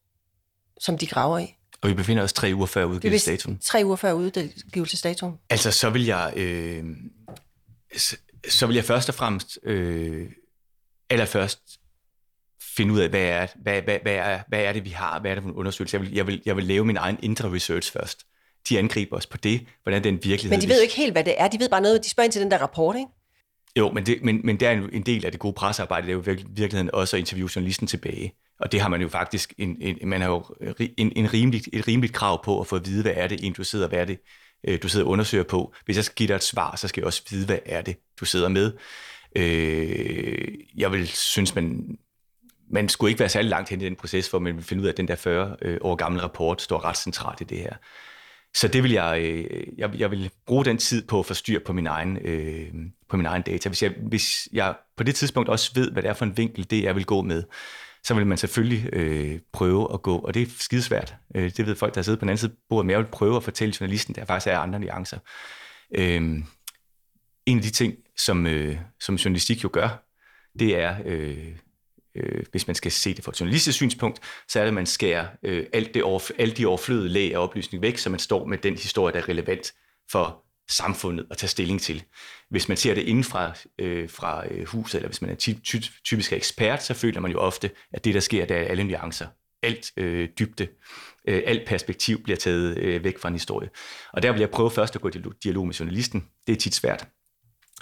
[0.80, 1.56] som de graver i?
[1.80, 3.58] Og vi befinder os tre uger før udgivelsesdatoen.
[3.58, 5.34] Tre uger før udgivelsesdatoen.
[5.50, 6.32] Altså, så vil jeg...
[6.36, 6.84] Øh,
[8.48, 10.30] så vil jeg først og fremmest øh,
[11.10, 11.60] allerførst
[12.76, 15.30] finde ud af, hvad er, hvad, hvad, hvad, er, hvad er det, vi har, hvad
[15.30, 15.96] er det for en undersøgelse.
[15.96, 18.26] Jeg vil, jeg, vil, jeg vil lave min egen indre research først.
[18.68, 20.50] De angriber os på det, hvordan den virkelighed...
[20.50, 21.48] Men de ved jo ikke helt, hvad det er.
[21.48, 23.08] De ved bare noget, de spørger ind til den der rapport, ikke?
[23.76, 26.12] Jo, men det, men, men det er en, en del af det gode pressearbejde, det
[26.12, 28.34] er jo virkeligheden også at interviewe journalisten tilbage.
[28.60, 30.44] Og det har man jo faktisk en, en, man har jo
[30.78, 33.64] en, en rimeligt, et rimeligt krav på at få at vide, hvad er det, du
[33.64, 34.18] sidder, hvad er det,
[34.68, 35.74] øh, du sidder og undersøger på.
[35.84, 37.96] Hvis jeg skal give dig et svar, så skal jeg også vide, hvad er det,
[38.20, 38.72] du sidder med.
[39.36, 41.98] Øh, jeg vil synes, man,
[42.70, 44.86] man skulle ikke være særlig langt hen i den proces, for man vil finde ud
[44.86, 47.76] af, at den der 40 øh, år gamle rapport står ret centralt i det her.
[48.56, 51.60] Så det vil jeg, øh, jeg, jeg vil bruge den tid på at få styr
[51.66, 52.68] på min egen, øh,
[53.08, 53.68] på min egen data.
[53.68, 56.70] Hvis jeg, hvis jeg på det tidspunkt også ved, hvad det er for en vinkel,
[56.70, 57.42] det jeg vil gå med,
[58.04, 61.14] så vil man selvfølgelig øh, prøve at gå, og det er skidesvært.
[61.34, 63.36] Øh, det ved folk, der sidder på den anden side bordet, men jeg vil prøve
[63.36, 65.18] at fortælle journalisten, der faktisk er andre nuancer.
[65.94, 66.22] Øh,
[67.46, 70.04] en af de ting, som, øh, som journalistik jo gør,
[70.58, 71.56] det er, øh,
[72.22, 74.86] øh, hvis man skal se det fra et journalistisk synspunkt, så er det, at man
[74.86, 78.46] skærer øh, alt, det overf- alle de overflødige lag af oplysning væk, så man står
[78.46, 79.72] med den historie, der er relevant
[80.12, 82.04] for samfundet at tage stilling til.
[82.50, 85.54] Hvis man ser det inden øh, fra, øh, fra huset, eller hvis man er ty-
[85.64, 88.84] ty- typisk ekspert, så føler man jo ofte, at det, der sker, der er alle
[88.84, 89.26] nuancer.
[89.62, 90.68] Alt øh, dybde,
[91.28, 93.68] øh, alt perspektiv bliver taget øh, væk fra en historie.
[94.12, 95.12] Og der vil jeg prøve først at gå i
[95.44, 96.24] dialog med journalisten.
[96.46, 97.08] Det er tit svært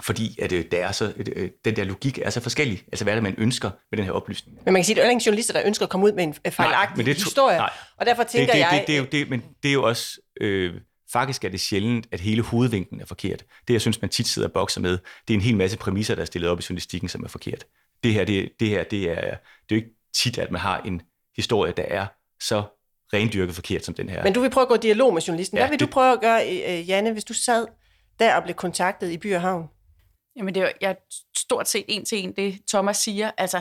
[0.01, 2.83] fordi at, øh, der er så, øh, den der logik er så forskellig.
[2.93, 4.59] Altså, hvad er det, man ønsker med den her oplysning?
[4.65, 6.25] Men man kan sige, at der er ingen journalister, der ønsker at komme ud med
[6.25, 7.57] en fejlagtig nej, det historie.
[7.57, 7.71] Nej.
[7.97, 8.71] Og derfor tænker det, det, jeg...
[8.73, 10.21] Det, det, er jo, det, men det er jo også...
[10.41, 10.75] Øh,
[11.13, 13.45] faktisk er det sjældent, at hele hovedvinklen er forkert.
[13.69, 16.15] Det, jeg synes, man tit sidder og bokser med, det er en hel masse præmisser,
[16.15, 17.65] der er stillet op i journalistikken, som er forkert.
[18.05, 19.37] Det her, det, det her, det er, det er
[19.71, 21.03] jo ikke tit, at man har en
[21.37, 22.07] historie, der er
[22.41, 22.63] så
[23.13, 24.25] rendyrket forkert som den her.
[24.25, 25.59] Men du vil prøve at gå i dialog med journalisten.
[25.59, 25.87] Ja, Hvad vil det...
[25.87, 27.67] du prøve at gøre, øh, Janne, hvis du sad
[28.19, 29.69] der og blev kontaktet i By og Havn?
[30.39, 30.97] Jamen, det er jeg
[31.37, 33.31] stort set en til en, det Thomas siger.
[33.37, 33.61] Altså,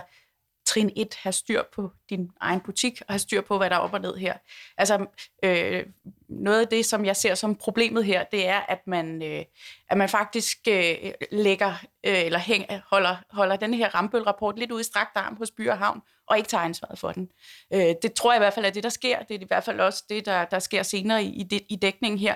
[0.67, 3.79] trin 1, have styr på din egen butik, og have styr på, hvad der er
[3.79, 4.33] op og ned her.
[4.77, 5.05] Altså,
[5.43, 5.85] øh,
[6.29, 9.45] noget af det, som jeg ser som problemet her, det er, at man, øh,
[9.89, 10.95] at man faktisk øh,
[11.31, 11.73] lægger,
[12.05, 15.69] øh, eller hæng, holder, holder den her Rambøl-rapport lidt ud i strakt arm hos By
[15.69, 17.29] og Havn, og ikke tager ansvaret for den.
[17.73, 19.19] Øh, det tror jeg i hvert fald er det, der sker.
[19.19, 22.19] Det er i hvert fald også det, der, der sker senere i, i, i dækningen
[22.19, 22.35] her.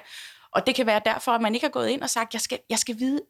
[0.52, 2.60] Og det kan være derfor, at man ikke har gået ind og sagt, jeg skal,
[2.70, 3.22] jeg skal vide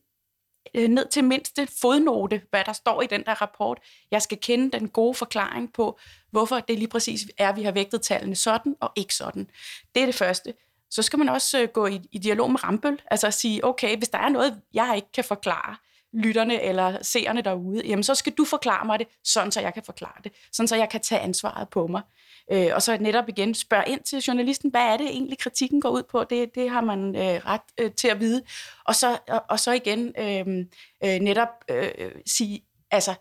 [0.76, 3.80] øh, ned til mindste fodnote, hvad der står i den der rapport.
[4.12, 6.00] Jeg skal kende den gode forklaring på,
[6.32, 9.50] hvorfor det lige præcis er, at vi har vægtet tallene sådan og ikke sådan.
[9.96, 10.54] Det er det første.
[10.90, 13.98] Så skal man også øh, gå i, i dialog med Rambøl, altså at sige, okay,
[13.98, 15.76] hvis der er noget, jeg ikke kan forklare,
[16.14, 19.84] lytterne eller seerne derude, jamen så skal du forklare mig det, sådan så jeg kan
[19.84, 22.02] forklare det, sådan så jeg kan tage ansvaret på mig.
[22.52, 25.90] Øh, og så netop igen spørge ind til journalisten, hvad er det egentlig kritikken går
[25.90, 26.24] ud på?
[26.24, 28.42] Det, det har man øh, ret øh, til at vide.
[28.86, 30.66] Og så, og, og så igen øh,
[31.04, 33.14] øh, netop øh, sige, altså,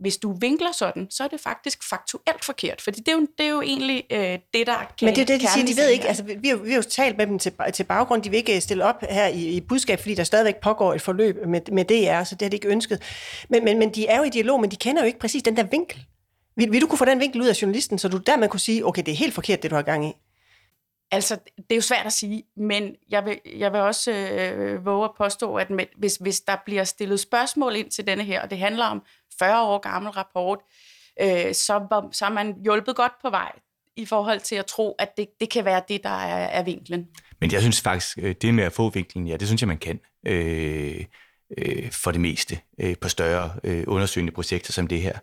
[0.00, 3.46] hvis du vinkler sådan, så er det faktisk faktuelt forkert, fordi det er jo, det
[3.46, 5.88] er jo egentlig øh, det, der er Men det er det, de siger, de ved
[5.88, 8.36] ikke, altså vi har, vi har jo talt med dem til, til baggrund, de vil
[8.36, 11.84] ikke stille op her i, i budskab, fordi der stadigvæk pågår et forløb med, med
[11.84, 13.02] DR, så det har de ikke ønsket.
[13.48, 15.56] Men, men, men de er jo i dialog, men de kender jo ikke præcis den
[15.56, 16.04] der vinkel.
[16.56, 18.86] Vil, vil du kunne få den vinkel ud af journalisten, så du dermed kunne sige,
[18.86, 20.12] okay, det er helt forkert, det du har gang i?
[21.10, 25.04] Altså, det er jo svært at sige, men jeg vil, jeg vil også øh, våge
[25.04, 28.50] at påstå, at med, hvis, hvis der bliver stillet spørgsmål ind til denne her, og
[28.50, 29.02] det handler om
[29.38, 30.58] 40 år gammel rapport,
[31.20, 33.52] øh, så, så er man hjulpet godt på vej
[33.96, 37.08] i forhold til at tro, at det, det kan være det, der er, er vinklen.
[37.40, 39.78] Men jeg synes faktisk, øh, det med at få vinklen, ja, det synes jeg, man
[39.78, 40.00] kan.
[40.26, 41.04] Øh,
[41.58, 45.18] øh, for det meste øh, på større øh, undersøgende projekter som det her.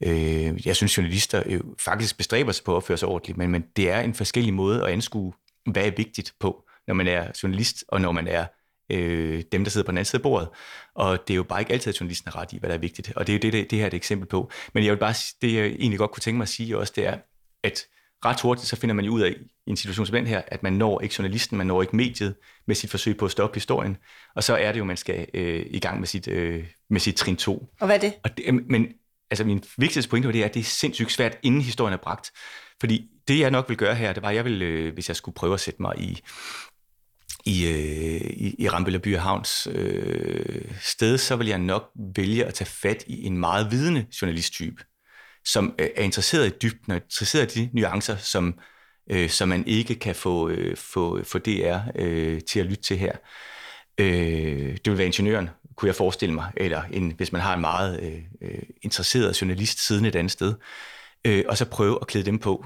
[0.00, 3.64] Øh, jeg synes, journalister øh, faktisk bestræber sig på at opføre sig ordentligt, men, men
[3.76, 5.32] det er en forskellig måde at anskue,
[5.66, 8.46] hvad er vigtigt på, når man er journalist, og når man er
[8.92, 10.48] øh, dem, der sidder på den anden side af bordet.
[10.94, 12.80] Og det er jo bare ikke altid, at journalisten er ret i, hvad der er
[12.80, 13.12] vigtigt.
[13.16, 14.50] Og det er jo det, det, det her er et eksempel på.
[14.74, 17.06] Men jeg vil bare, det jeg egentlig godt kunne tænke mig at sige også, det
[17.06, 17.18] er,
[17.62, 17.86] at
[18.24, 19.34] ret hurtigt så finder man jo ud af
[19.66, 22.34] i en situation som den her, at man når ikke journalisten, man når ikke mediet
[22.66, 23.96] med sit forsøg på at stoppe historien.
[24.34, 27.16] Og så er det jo, man skal øh, i gang med sit, øh, med sit
[27.16, 27.72] trin 2.
[27.80, 28.14] Og hvad er det?
[28.24, 28.88] Og det men
[29.30, 31.98] altså min vigtigste pointe var det, er, at det er sindssygt svært, inden historien er
[31.98, 32.30] bragt.
[32.80, 35.16] Fordi det, jeg nok vil gøre her, det var, at jeg vil, øh, hvis jeg
[35.16, 36.20] skulle prøve at sætte mig i,
[37.44, 42.54] i, øh, i, i Rambølle By Havns øh, sted, så vil jeg nok vælge at
[42.54, 44.84] tage fat i en meget vidende journalisttype
[45.52, 48.58] som øh, er interesseret i dybden og interesseret i de nuancer, som,
[49.10, 52.98] øh, som man ikke kan få, øh, få, få DR øh, til at lytte til
[52.98, 53.12] her.
[53.98, 57.60] Øh, det vil være ingeniøren, kunne jeg forestille mig, eller en, hvis man har en
[57.60, 60.54] meget øh, øh interesseret journalist siden et andet sted,
[61.24, 62.64] øh, og så prøve at klæde dem på.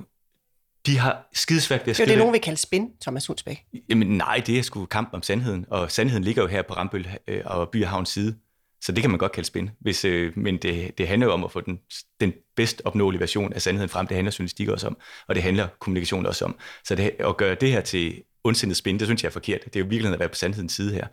[0.87, 2.07] De har skidesvært ved at skrive...
[2.07, 3.65] Det er det, nogen vil kalde spin, Thomas Hundsbæk.
[3.89, 7.09] Jamen nej, det er sgu kamp om sandheden, og sandheden ligger jo her på Rambøl
[7.29, 8.37] øh, og Byhavns side.
[8.85, 9.71] Så det kan man godt kalde spin.
[9.81, 11.79] Hvis, øh, men det, det handler jo om at få den,
[12.21, 14.07] den bedst opnåelige version af sandheden frem.
[14.07, 14.97] Det handler journalistik også om,
[15.29, 16.59] og det handler kommunikation også om.
[16.85, 19.65] Så det, at gøre det her til ondsindet spin, det synes jeg er forkert.
[19.65, 21.07] Det er jo virkelig at være på sandhedens side her.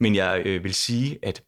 [0.00, 1.42] Men jeg øh, vil sige, at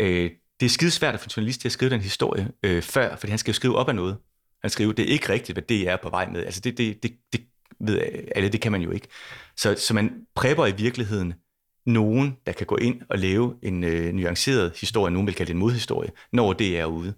[0.00, 3.30] øh, det er skidesvært for en journalist til at skrive den historie øh, før, fordi
[3.30, 4.16] han skal jo skrive op af noget.
[4.62, 6.44] Han skriver, det er ikke rigtigt, hvad det er på vej med.
[6.44, 7.40] Altså det, det, det, det
[7.80, 8.00] ved
[8.34, 9.08] alle, det kan man jo ikke.
[9.56, 11.34] Så, så man prepper i virkeligheden
[11.86, 15.54] nogen, der kan gå ind og lave en øh, nuanceret historie, nogen vil kalde det
[15.54, 17.14] en modhistorie, når det er ude.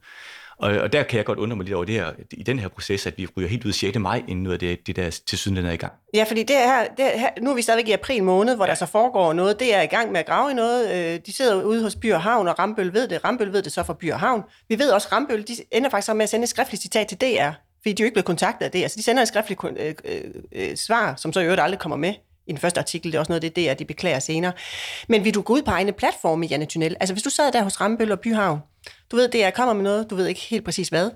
[0.59, 2.68] Og, og der kan jeg godt undre mig lidt over det her, i den her
[2.68, 3.98] proces, at vi ryger helt ud 6.
[3.98, 5.92] maj, inden noget af det, det der til syden er i gang.
[6.14, 8.68] Ja, fordi det her, det her, nu er vi stadigvæk i april måned, hvor ja.
[8.68, 9.61] der så foregår noget.
[9.61, 11.14] Det er i gang med at grave i noget.
[11.14, 13.24] Øh, de sidder ude hos By og Havn, og Rambøl ved det.
[13.24, 14.42] Rambøl ved det så fra By og Havn.
[14.68, 17.20] Vi ved også, at Rambøl de ender faktisk med at sende et skriftligt citat til
[17.20, 17.50] DR,
[17.83, 18.83] fordi de er jo ikke blevet kontaktet af det.
[18.83, 20.20] Altså, de sender et skriftligt øh, øh,
[20.52, 22.14] øh, svar, som så i øvrigt aldrig kommer med
[22.46, 24.52] i den første artikel, det er også noget af det, der de beklager senere.
[25.09, 26.96] Men vil du gå ud på egne platforme, Janne Tunnel?
[27.00, 28.61] Altså hvis du sad der hos Rambøl og Byhavn,
[29.11, 31.11] du ved, det er kommer med noget, du ved ikke helt præcis hvad.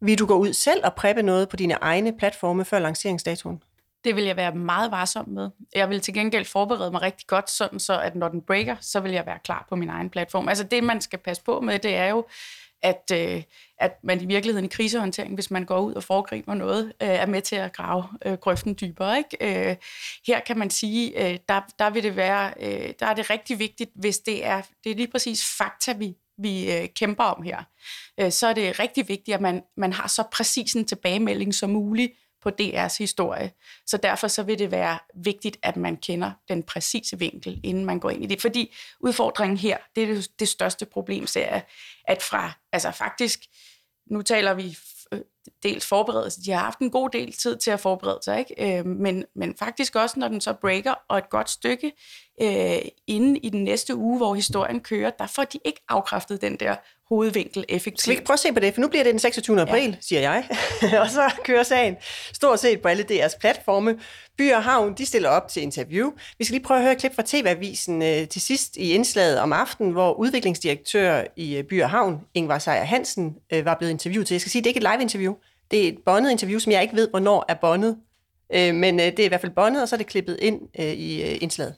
[0.00, 3.62] Vil du gå ud selv og preppe noget på dine egne platforme før lanceringsdatoen?
[4.04, 5.50] Det vil jeg være meget varsom med.
[5.74, 9.00] Jeg vil til gengæld forberede mig rigtig godt, sådan så at når den breaker, så
[9.00, 10.48] vil jeg være klar på min egen platform.
[10.48, 12.26] Altså det, man skal passe på med, det er jo,
[12.84, 13.42] at, øh,
[13.78, 17.26] at man i virkeligheden i krisehåndtering, hvis man går ud og foregriber noget, øh, er
[17.26, 19.18] med til at grave øh, grøften dybere.
[19.18, 19.68] Ikke?
[19.70, 19.76] Øh,
[20.26, 23.58] her kan man sige, øh, der, der vil det være, øh, der er det rigtig
[23.58, 27.62] vigtigt, hvis det er, det er lige præcis fakta, vi, vi øh, kæmper om her,
[28.20, 31.70] øh, så er det rigtig vigtigt, at man, man har så præcis en tilbagemelding som
[31.70, 32.12] muligt
[32.44, 33.50] på DR's historie.
[33.86, 38.00] Så derfor så vil det være vigtigt, at man kender den præcise vinkel, inden man
[38.00, 38.40] går ind i det.
[38.40, 41.60] Fordi udfordringen her, det er det, det største problem, så er,
[42.04, 43.40] at fra, altså faktisk,
[44.10, 44.76] nu taler vi
[45.12, 45.20] øh,
[45.62, 46.42] dels forberedelse.
[46.42, 48.78] De har haft en god del tid til at forberede sig, ikke?
[48.78, 51.92] Øh, men, men faktisk også, når den så breaker, og et godt stykke
[52.42, 56.56] øh, inden i den næste uge, hvor historien kører, der får de ikke afkræftet den
[56.56, 56.76] der
[57.08, 58.00] hovedvinkel effektivt.
[58.00, 58.74] Skal vi ikke prøve at se på det?
[58.74, 59.60] For nu bliver det den 26.
[59.60, 59.96] april, ja.
[60.00, 60.48] siger jeg.
[61.02, 61.96] og så kører sagen
[62.32, 63.98] stort set på alle deres platforme.
[64.38, 66.10] By og Havn, de stiller op til interview.
[66.38, 69.38] Vi skal lige prøve at høre et klip fra TV-avisen øh, til sidst i indslaget
[69.38, 73.90] om aftenen, hvor udviklingsdirektør i øh, By og Havn, Ingvar Sejer Hansen, øh, var blevet
[73.90, 74.34] interviewet til.
[74.34, 75.34] Jeg skal sige, det er ikke et live-interview.
[75.70, 77.96] Det er et bondet interview, som jeg ikke ved, hvornår er bondet.
[78.54, 80.60] Øh, men øh, det er i hvert fald bondet, og så er det klippet ind
[80.78, 81.74] øh, i øh, indslaget.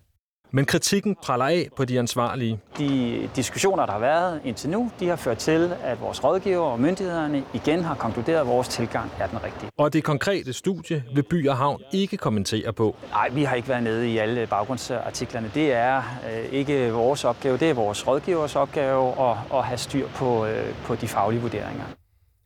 [0.51, 2.61] Men kritikken praller af på de ansvarlige.
[2.79, 6.81] De diskussioner, der har været indtil nu, de har ført til, at vores rådgiver og
[6.81, 9.71] myndighederne igen har konkluderet, at vores tilgang er den rigtige.
[9.77, 12.97] Og det konkrete studie vil By og Havn ikke kommentere på.
[13.11, 15.51] Nej, vi har ikke været nede i alle baggrundsartiklerne.
[15.55, 20.09] Det er øh, ikke vores opgave, det er vores rådgivers opgave at, at have styr
[20.09, 21.85] på, øh, på de faglige vurderinger.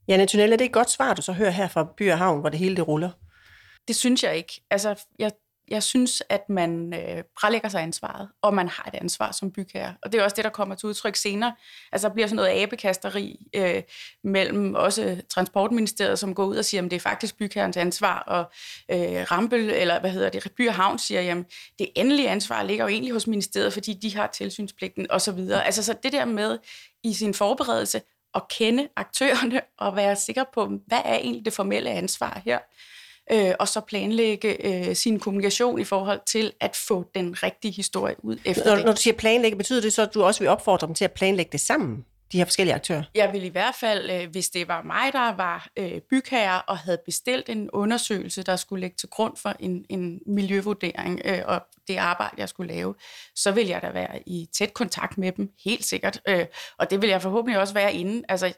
[0.09, 2.49] Ja, er det et godt svar, du så hører her fra By og Havn, hvor
[2.49, 3.11] det hele det ruller?
[3.89, 4.61] Det synes jeg ikke.
[4.71, 5.31] Altså, jeg
[5.71, 9.95] jeg synes, at man øh, prælægger sig ansvaret, og man har et ansvar som bygherre.
[10.03, 11.55] Og det er også det, der kommer til udtryk senere.
[11.93, 13.83] Altså, der bliver sådan noget abekasteri øh,
[14.25, 18.45] mellem også Transportministeriet, som går ud og siger, at det er faktisk bygherrens ansvar, og
[18.91, 21.45] øh, Rambøl, eller hvad hedder det, By og Havn siger, at
[21.79, 25.39] det endelige ansvar ligger jo egentlig hos ministeriet, fordi de har tilsynspligten osv.
[25.51, 26.59] Altså, så det der med
[27.05, 28.01] i sin forberedelse
[28.35, 32.59] at kende aktørerne og være sikker på, hvad er egentlig det formelle ansvar her,
[33.33, 38.14] øh, og så planlægge øh, sin kommunikation i forhold til at få den rigtige historie
[38.19, 38.85] ud efter når, det.
[38.85, 41.12] Når du siger planlægge, betyder det så, at du også vil opfordre dem til at
[41.12, 42.05] planlægge det sammen?
[42.33, 43.03] de her forskellige aktører?
[43.14, 46.79] Jeg vil i hvert fald, øh, hvis det var mig, der var øh, bygherre og
[46.79, 51.62] havde bestilt en undersøgelse, der skulle lægge til grund for en, en miljøvurdering øh, og
[51.88, 52.95] det arbejde, jeg skulle lave,
[53.35, 56.21] så vil jeg da være i tæt kontakt med dem, helt sikkert.
[56.79, 58.25] Og det vil jeg forhåbentlig også være inden.
[58.29, 58.53] Altså,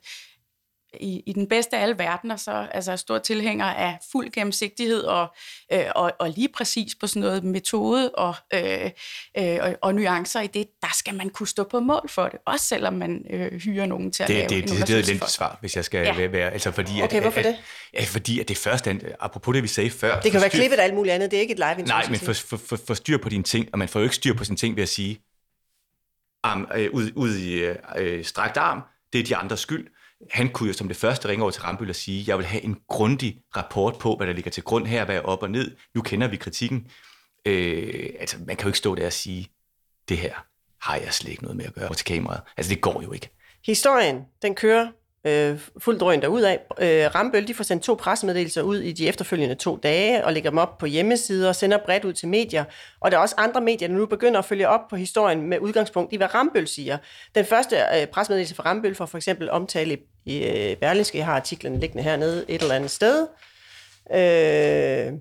[1.00, 5.26] i, i den bedste af alle verdener, så altså stor tilhænger af fuld gennemsigtighed og,
[5.72, 8.90] øh, og, og lige præcis på sådan noget metode og, øh,
[9.38, 12.38] øh, og, og nuancer i det, der skal man kunne stå på mål for det,
[12.46, 15.14] også selvom man øh, hyrer nogen til at det, lave det, en det, det, det
[15.14, 15.26] er for.
[15.26, 16.26] svar, hvis jeg skal Ja.
[16.26, 17.56] være, altså fordi Okay, at, hvorfor at, det?
[17.94, 20.20] Ja, fordi at det første, er- apropos det vi sagde før.
[20.20, 21.86] Det kan være klippet og alt muligt andet, det er ikke et live interview.
[22.00, 24.16] Nej, men for, for, for, for styr på dine ting, og man får jo ikke
[24.16, 25.20] styr på sine ting ved at sige,
[26.44, 28.80] arm, øh, ud, ud i øh, øh, strakt arm,
[29.12, 29.86] det er de andres skyld.
[30.30, 32.62] Han kunne jo som det første ringe over til Rambøl og sige, jeg vil have
[32.62, 35.76] en grundig rapport på, hvad der ligger til grund her, hvad er op og ned.
[35.94, 36.86] Nu kender vi kritikken.
[37.46, 39.48] Øh, altså, man kan jo ikke stå der og sige,
[40.08, 40.34] det her
[40.80, 42.40] har jeg slet ikke noget med at gøre over til kameraet.
[42.56, 43.30] Altså, det går jo ikke.
[43.66, 44.88] Historien, den kører
[45.24, 46.56] øh, fuldt drøn derudad.
[46.78, 50.50] Øh, Rambøl, de får sendt to pressemeddelelser ud i de efterfølgende to dage, og lægger
[50.50, 52.64] dem op på hjemmesider og sender bredt ud til medier.
[53.00, 55.58] Og der er også andre medier, der nu begynder at følge op på historien med
[55.58, 56.98] udgangspunkt i, hvad Rambøl siger.
[57.34, 61.18] Den første øh, pressemeddelelse fra Rambøl får for eksempel omtale i øh, Berlingske.
[61.18, 63.26] Jeg har artiklen liggende hernede et eller andet sted.
[64.14, 65.12] Øh,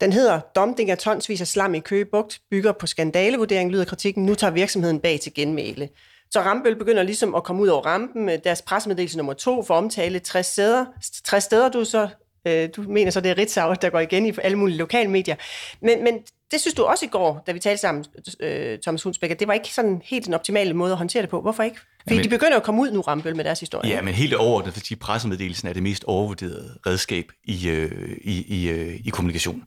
[0.00, 4.26] den hedder Domding af tonsvis af slam i Køge Bugt, bygger på skandalevurdering, lyder kritikken.
[4.26, 5.88] Nu tager virksomheden bag til genmæle.
[6.30, 8.24] Så Rambøl begynder ligesom at komme ud over rampen.
[8.24, 10.84] med Deres pressemeddelelse nummer to for omtale 60 steder.
[11.24, 12.08] 60 steder, du så
[12.46, 15.36] øh, du mener så, det er Ritzau, der går igen i alle mulige lokalmedier.
[15.80, 16.18] Men, men
[16.50, 18.04] det synes du også i går, da vi talte sammen,
[18.40, 21.30] øh, Thomas Hunsbæk, at det var ikke sådan helt den optimale måde at håndtere det
[21.30, 21.40] på.
[21.40, 21.76] Hvorfor ikke?
[21.76, 23.90] Fordi Jamen- de begynder at komme ud nu, Rambøl, med deres historie.
[23.90, 28.68] Ja, men helt overordnet, fordi pressemeddelelsen er det mest overvurderede redskab i, øh, i, i,
[28.68, 29.62] øh, i kommunikation.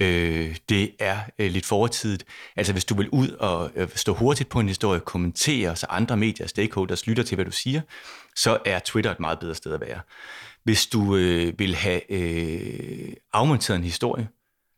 [0.00, 2.24] Øh, det er øh, lidt fortidigt.
[2.56, 6.16] Altså hvis du vil ud og øh, stå hurtigt på en historie, kommentere, så andre
[6.16, 7.80] medier, stakeholders lytter til, hvad du siger,
[8.36, 10.00] så er Twitter et meget bedre sted at være.
[10.64, 14.28] Hvis du øh, vil have øh, afmonteret en historie,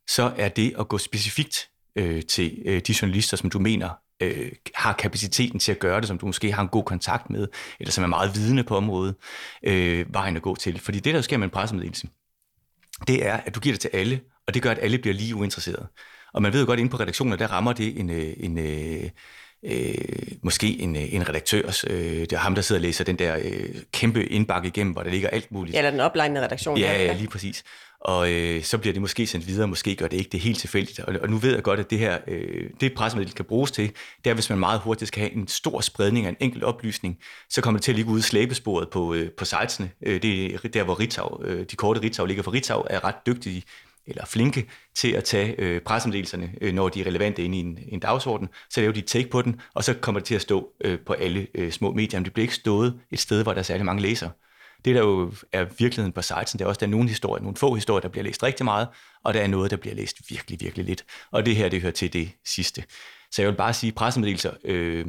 [0.08, 4.52] så er det at gå specifikt øh, til øh, de journalister, som du mener øh,
[4.74, 7.48] har kapaciteten til at gøre det, som du måske har en god kontakt med,
[7.80, 9.14] eller som er meget vidende på området,
[9.62, 10.80] øh, vejen at gå til.
[10.80, 12.08] Fordi det, der sker med en pressemeddelelse,
[13.06, 15.34] det er, at du giver det til alle, og det gør, at alle bliver lige
[15.34, 15.86] uinteresserede.
[16.34, 19.10] Og man ved jo godt, inde på redaktioner, der rammer det en, øh, en, øh,
[19.64, 19.94] øh,
[20.42, 23.36] måske en, øh, en redaktørs, øh, det er ham, der sidder og læser den der
[23.44, 25.74] øh, kæmpe indbakke igennem, hvor der ligger alt muligt.
[25.74, 26.78] Ja, eller den oplegnende redaktion.
[26.78, 27.64] Ja, ja, lige præcis.
[28.00, 30.58] Og øh, så bliver det måske sendt videre, måske gør det ikke, det er helt
[30.58, 31.00] tilfældigt.
[31.00, 33.92] Og, og nu ved jeg godt, at det her, øh, det pressemeddelelse kan bruges til,
[34.24, 37.18] det er, hvis man meget hurtigt skal have en stor spredning af en enkelt oplysning,
[37.50, 39.90] så kommer det til at ligge ude i slæbesporet på, øh, på sitesene.
[40.02, 43.26] Øh, det er der, hvor Ritzau, øh, de korte Ritzau ligger, for Ritzau er ret
[43.26, 43.62] dygtige
[44.06, 47.78] eller flinke til at tage øh, pressemeddelelserne, øh, når de er relevante inde i en,
[47.88, 48.48] en dagsorden.
[48.70, 50.98] Så laver de et take på den, og så kommer det til at stå øh,
[51.06, 52.20] på alle øh, små medier.
[52.20, 54.30] Men det bliver ikke stået et sted, hvor der er særlig mange læsere.
[54.84, 57.42] Det der jo er virkeligheden på sitesen, det er også, at der er nogle historier,
[57.42, 58.88] nogle få historier, der bliver læst rigtig meget,
[59.24, 61.04] og der er noget, der bliver læst virkelig, virkelig lidt.
[61.30, 62.84] Og det her, det hører til det sidste.
[63.30, 65.06] Så jeg vil bare sige, pressemeddelelser, øh,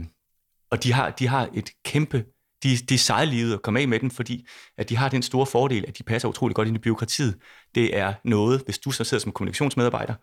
[0.72, 2.26] og de har, de har et kæmpe,
[2.64, 5.46] de, de er sejlivet at komme af med den, fordi at de har den store
[5.46, 7.36] fordel, at de passer utrolig godt ind i byråkratiet.
[7.76, 10.14] Det er noget, hvis du så sidder som kommunikationsmedarbejder,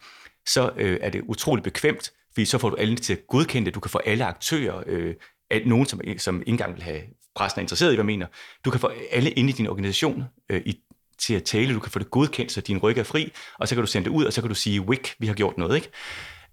[0.46, 3.74] så øh, er det utrolig bekvemt, fordi så får du alle til at godkende det.
[3.74, 5.14] Du kan få alle aktører, øh,
[5.50, 7.02] at nogen, som, som ikke engang vil have
[7.34, 8.26] pressen er interesseret i, hvad mener.
[8.64, 10.78] Du kan få alle ind i din organisation øh, i,
[11.18, 11.74] til at tale.
[11.74, 14.04] Du kan få det godkendt, så din ryg er fri, og så kan du sende
[14.04, 15.90] det ud, og så kan du sige, wick, vi har gjort noget, ikke?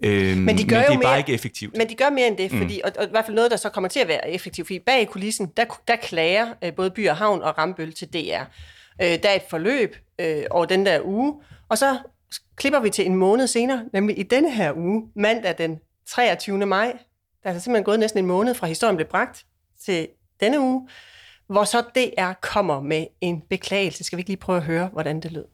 [0.04, 1.78] Øhm, Men de gør men det jo er mere, bare ikke effektivt.
[1.78, 2.58] Men de gør mere end det, Mm.
[2.62, 4.80] fordi, og, og i hvert fald noget, der så kommer til at være effektivt, fordi
[4.80, 8.42] bag i kulissen, der, der klager øh, både By og Havn og Rambøl til DR.
[9.02, 11.34] Øh, der er et forløb øh, over den der uge,
[11.70, 11.98] og så
[12.56, 16.66] klipper vi til en måned senere, nemlig i denne her uge, mandag den 23.
[16.66, 16.86] maj.
[17.44, 19.46] Der er altså simpelthen gået næsten en måned fra historien blev bragt
[19.86, 20.08] til
[20.40, 20.88] denne uge,
[21.48, 24.04] hvor så DR kommer med en beklagelse.
[24.04, 25.46] Skal vi ikke lige prøve at høre, hvordan det lød?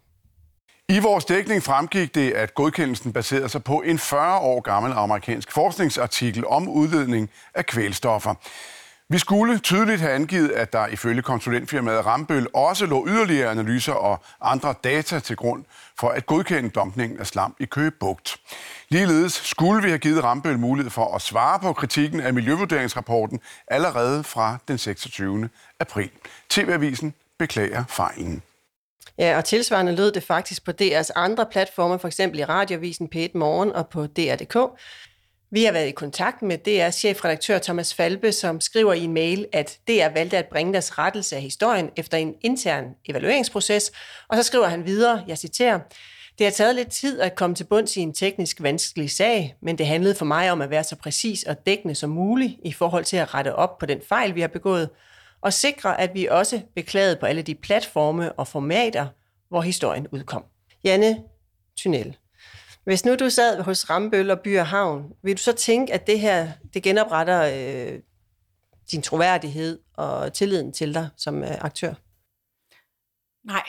[0.89, 5.52] I vores dækning fremgik det, at godkendelsen baserede sig på en 40 år gammel amerikansk
[5.52, 8.34] forskningsartikel om udledning af kvælstoffer.
[9.10, 14.24] Vi skulle tydeligt have angivet, at der ifølge konsulentfirmaet Rambøl også lå yderligere analyser og
[14.41, 15.65] andre data til grund
[16.00, 18.38] for at godkende dumpningen af slam i Køge Bugt.
[18.89, 24.24] Ligeledes skulle vi have givet Rambøl mulighed for at svare på kritikken af miljøvurderingsrapporten allerede
[24.24, 25.50] fra den 26.
[25.79, 26.10] april.
[26.50, 28.42] TV-avisen beklager fejlen.
[29.17, 33.37] Ja, og tilsvarende lød det faktisk på DR's andre platforme, for eksempel i radiovisen P1
[33.37, 34.58] Morgen og på DR.dk.
[35.51, 39.45] Vi har været i kontakt med DR's chefredaktør Thomas Falbe, som skriver i en mail,
[39.53, 43.91] at DR valgte at bringe deres rettelse af historien efter en intern evalueringsproces,
[44.27, 45.79] og så skriver han videre, jeg citerer,
[46.37, 49.77] det har taget lidt tid at komme til bunds i en teknisk vanskelig sag, men
[49.77, 53.03] det handlede for mig om at være så præcis og dækkende som muligt i forhold
[53.03, 54.89] til at rette op på den fejl, vi har begået,
[55.46, 59.08] og sikre, at vi også beklagede på alle de platforme og formater,
[59.50, 60.46] hvor historien udkom.
[60.83, 61.23] Janne
[61.77, 62.17] Tunnel.
[62.83, 66.08] Hvis nu du sad hos Rambøl og By og Havn, vil du så tænke, at
[66.08, 68.00] det her det genopretter øh,
[68.91, 71.93] din troværdighed og tilliden til dig som øh, aktør?
[73.43, 73.63] Nej,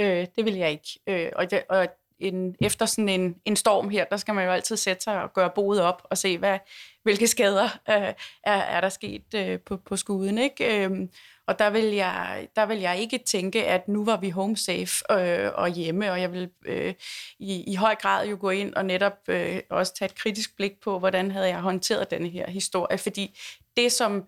[0.00, 1.00] øh, det vil jeg ikke.
[1.06, 1.88] Øh, og, det, og
[2.24, 5.32] en, efter sådan en, en storm her, der skal man jo altid sætte sig og
[5.32, 6.58] gøre boet op og se, hvad,
[7.02, 8.12] hvilke skader øh,
[8.44, 10.38] er, er der sket øh, på, på skuden.
[10.38, 10.84] Ikke?
[10.84, 11.08] Øhm,
[11.46, 15.12] og der vil, jeg, der vil jeg ikke tænke, at nu var vi home safe
[15.12, 16.94] øh, og hjemme, og jeg vil øh,
[17.38, 20.72] i, i høj grad jo gå ind og netop øh, også tage et kritisk blik
[20.84, 22.98] på, hvordan havde jeg håndteret denne her historie.
[22.98, 23.38] Fordi
[23.76, 24.24] det, som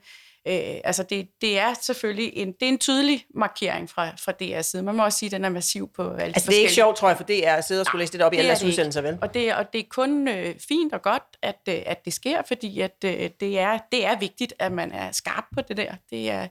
[0.48, 4.62] Øh, altså det, det er selvfølgelig en, det er en tydelig markering fra, fra DR's
[4.62, 4.82] side.
[4.82, 6.96] Man må også sige, at den er massiv på alle Altså det er ikke sjovt,
[6.96, 9.00] tror jeg, for DR at sidde og skulle læse det op i alle deres udsendelser,
[9.00, 9.18] vel?
[9.22, 12.42] Og det, og det er kun øh, fint og godt, at, øh, at det sker,
[12.48, 15.94] fordi at, øh, det, er, det er vigtigt, at man er skarp på det der.
[16.10, 16.48] Det er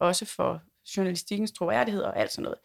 [0.00, 0.60] også for
[0.96, 2.58] journalistikkens troværdighed og alt sådan noget.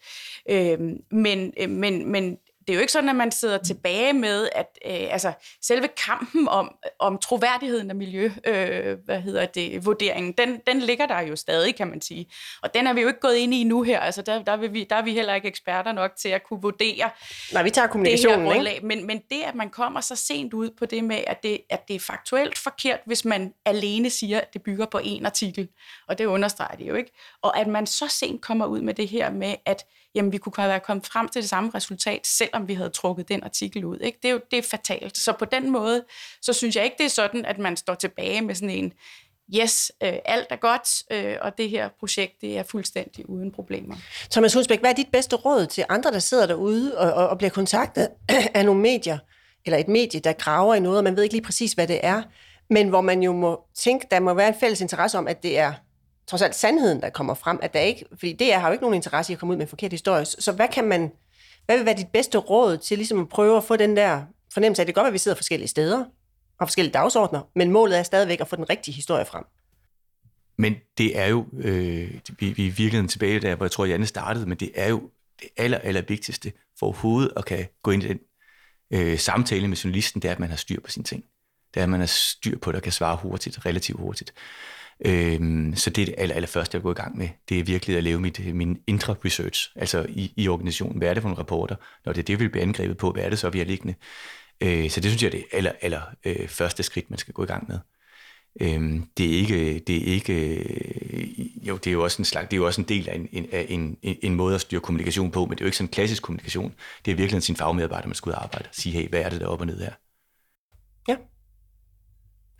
[0.80, 4.48] Øh, men, øh, men, men det er jo ikke sådan, at man sidder tilbage med,
[4.52, 10.32] at øh, altså, selve kampen om, om troværdigheden af miljø, øh, hvad hedder det, vurderingen,
[10.32, 12.26] den, den ligger der jo stadig, kan man sige.
[12.62, 14.00] Og den er vi jo ikke gået ind i nu her.
[14.00, 16.62] Altså, der, der, vil vi, der er vi heller ikke eksperter nok til at kunne
[16.62, 17.10] vurdere
[17.52, 18.86] Nej, vi tager kommunikationen, det ikke?
[18.86, 21.88] Men, men det, at man kommer så sent ud på det med, at det, at
[21.88, 25.68] det er faktuelt forkert, hvis man alene siger, at det bygger på en artikel,
[26.08, 27.12] og det understreger det jo ikke,
[27.42, 29.84] og at man så sent kommer ud med det her med, at
[30.14, 33.44] jamen, vi kunne have kommet frem til det samme resultat, selvom vi havde trukket den
[33.44, 33.98] artikel ud.
[33.98, 34.18] Ikke?
[34.22, 35.18] Det er jo det er fatalt.
[35.18, 36.04] Så på den måde,
[36.42, 38.92] så synes jeg ikke, det er sådan, at man står tilbage med sådan en,
[39.54, 43.94] yes, øh, alt er godt, øh, og det her projekt det er fuldstændig uden problemer.
[44.30, 47.38] Thomas Hunsbæk, hvad er dit bedste råd til andre, der sidder derude og, og, og
[47.38, 48.08] bliver kontaktet
[48.54, 49.18] af nogle medier,
[49.64, 52.00] eller et medie, der graver i noget, og man ved ikke lige præcis, hvad det
[52.02, 52.22] er,
[52.70, 55.58] men hvor man jo må tænke, der må være en fælles interesse om, at det
[55.58, 55.72] er
[56.26, 58.94] trods alt sandheden, der kommer frem, at der ikke, fordi det har jo ikke nogen
[58.94, 60.24] interesse i at komme ud med en forkert historie.
[60.24, 61.12] Så hvad kan man,
[61.66, 64.22] hvad vil være dit bedste råd til ligesom at prøve at få den der
[64.52, 66.04] fornemmelse af, at det godt at vi sidder forskellige steder
[66.60, 69.44] og forskellige dagsordner, men målet er stadigvæk at få den rigtige historie frem.
[70.56, 74.06] Men det er jo, øh, vi, vi er virkelig tilbage der, hvor jeg tror, Janne
[74.06, 75.10] startede, men det er jo
[75.40, 78.18] det aller, aller vigtigste for overhovedet at kan gå ind i den
[78.90, 81.24] øh, samtale med journalisten, det er, at man har styr på sine ting.
[81.74, 84.34] Det er, at man har styr på det og kan svare hurtigt, relativt hurtigt.
[85.06, 87.28] Øhm, så det er det aller, allerførste, jeg går i gang med.
[87.48, 90.98] Det er virkelig at lave mit, min indre research, altså i, i organisationen.
[90.98, 91.76] Hvad er det for nogle rapporter?
[92.04, 93.94] Når det er det, vi bliver angrebet på, hvad er det så, vi er liggende?
[94.60, 97.42] Øh, så det synes jeg er det aller, aller øh, første skridt, man skal gå
[97.42, 97.78] i gang med.
[98.60, 102.48] Øhm, det er ikke, det er ikke, øh, jo, det er jo også en slags,
[102.48, 104.80] det er jo også en del af en, en, af en, en måde at styre
[104.80, 106.74] kommunikation på, men det er jo ikke sådan en klassisk kommunikation.
[107.04, 109.28] Det er virkelig sin fagmedarbejder, man skal ud og arbejde og sige, hey, hvad er
[109.28, 109.92] det der op og ned her?
[111.08, 111.16] Ja.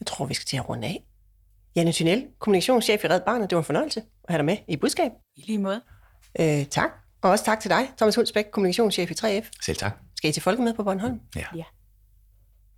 [0.01, 1.05] Jeg tror, vi skal til at runde af.
[1.77, 3.51] Janne Thynel, kommunikationschef i Red Barnet.
[3.51, 5.13] Det var en fornøjelse at have dig med i budskab.
[5.37, 5.81] I lige måde.
[6.41, 6.91] Øh, tak.
[7.23, 9.51] Og også tak til dig, Thomas Hulsbæk, kommunikationschef i 3F.
[9.63, 9.93] Selv tak.
[10.17, 11.21] Skal I til Folkemøde på Bornholm?
[11.37, 11.45] Ja.
[11.57, 11.65] ja.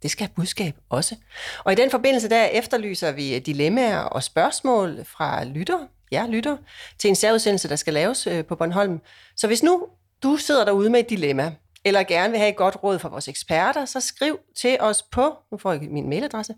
[0.02, 1.16] Det skal budskab også.
[1.64, 5.78] Og i den forbindelse der efterlyser vi dilemmaer og spørgsmål fra lytter,
[6.12, 6.56] ja, lytter,
[6.98, 9.00] til en særudsendelse, der skal laves øh, på Bornholm.
[9.36, 9.86] Så hvis nu
[10.22, 13.28] du sidder derude med et dilemma, eller gerne vil have et godt råd fra vores
[13.28, 16.54] eksperter, så skriv til os på, nu får jeg min mailadresse,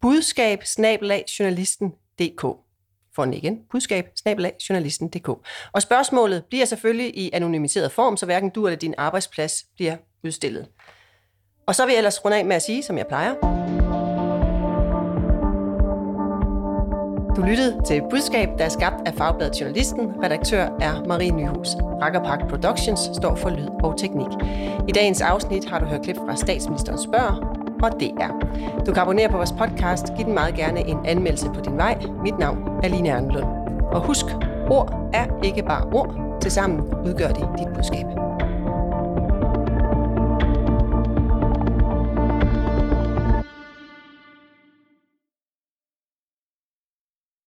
[0.00, 0.62] budskab
[1.38, 2.40] journalisten.dk.
[3.14, 4.06] For den igen, budskab
[4.68, 5.28] journalisten.dk.
[5.72, 10.68] Og spørgsmålet bliver selvfølgelig i anonymiseret form, så hverken du eller din arbejdsplads bliver udstillet.
[11.66, 13.34] Og så vil jeg ellers runde af med at sige, som jeg plejer.
[17.36, 20.24] Du lyttede til Budskab, der er skabt af Fagbladet Journalisten.
[20.24, 21.68] Redaktør er Marie Nyhus.
[22.02, 24.26] Rakkerpark Productions står for lyd og teknik.
[24.88, 28.30] I dagens afsnit har du hørt klip fra statsministerens spørg, og DR.
[28.86, 30.06] Du kan abonnere på vores podcast.
[30.16, 31.98] Giv den meget gerne en anmeldelse på din vej.
[32.22, 33.46] Mit navn er Line Ernlund.
[33.92, 34.26] Og husk,
[34.70, 36.38] ord er ikke bare ord.
[36.40, 38.15] Tilsammen udgør det dit budskab.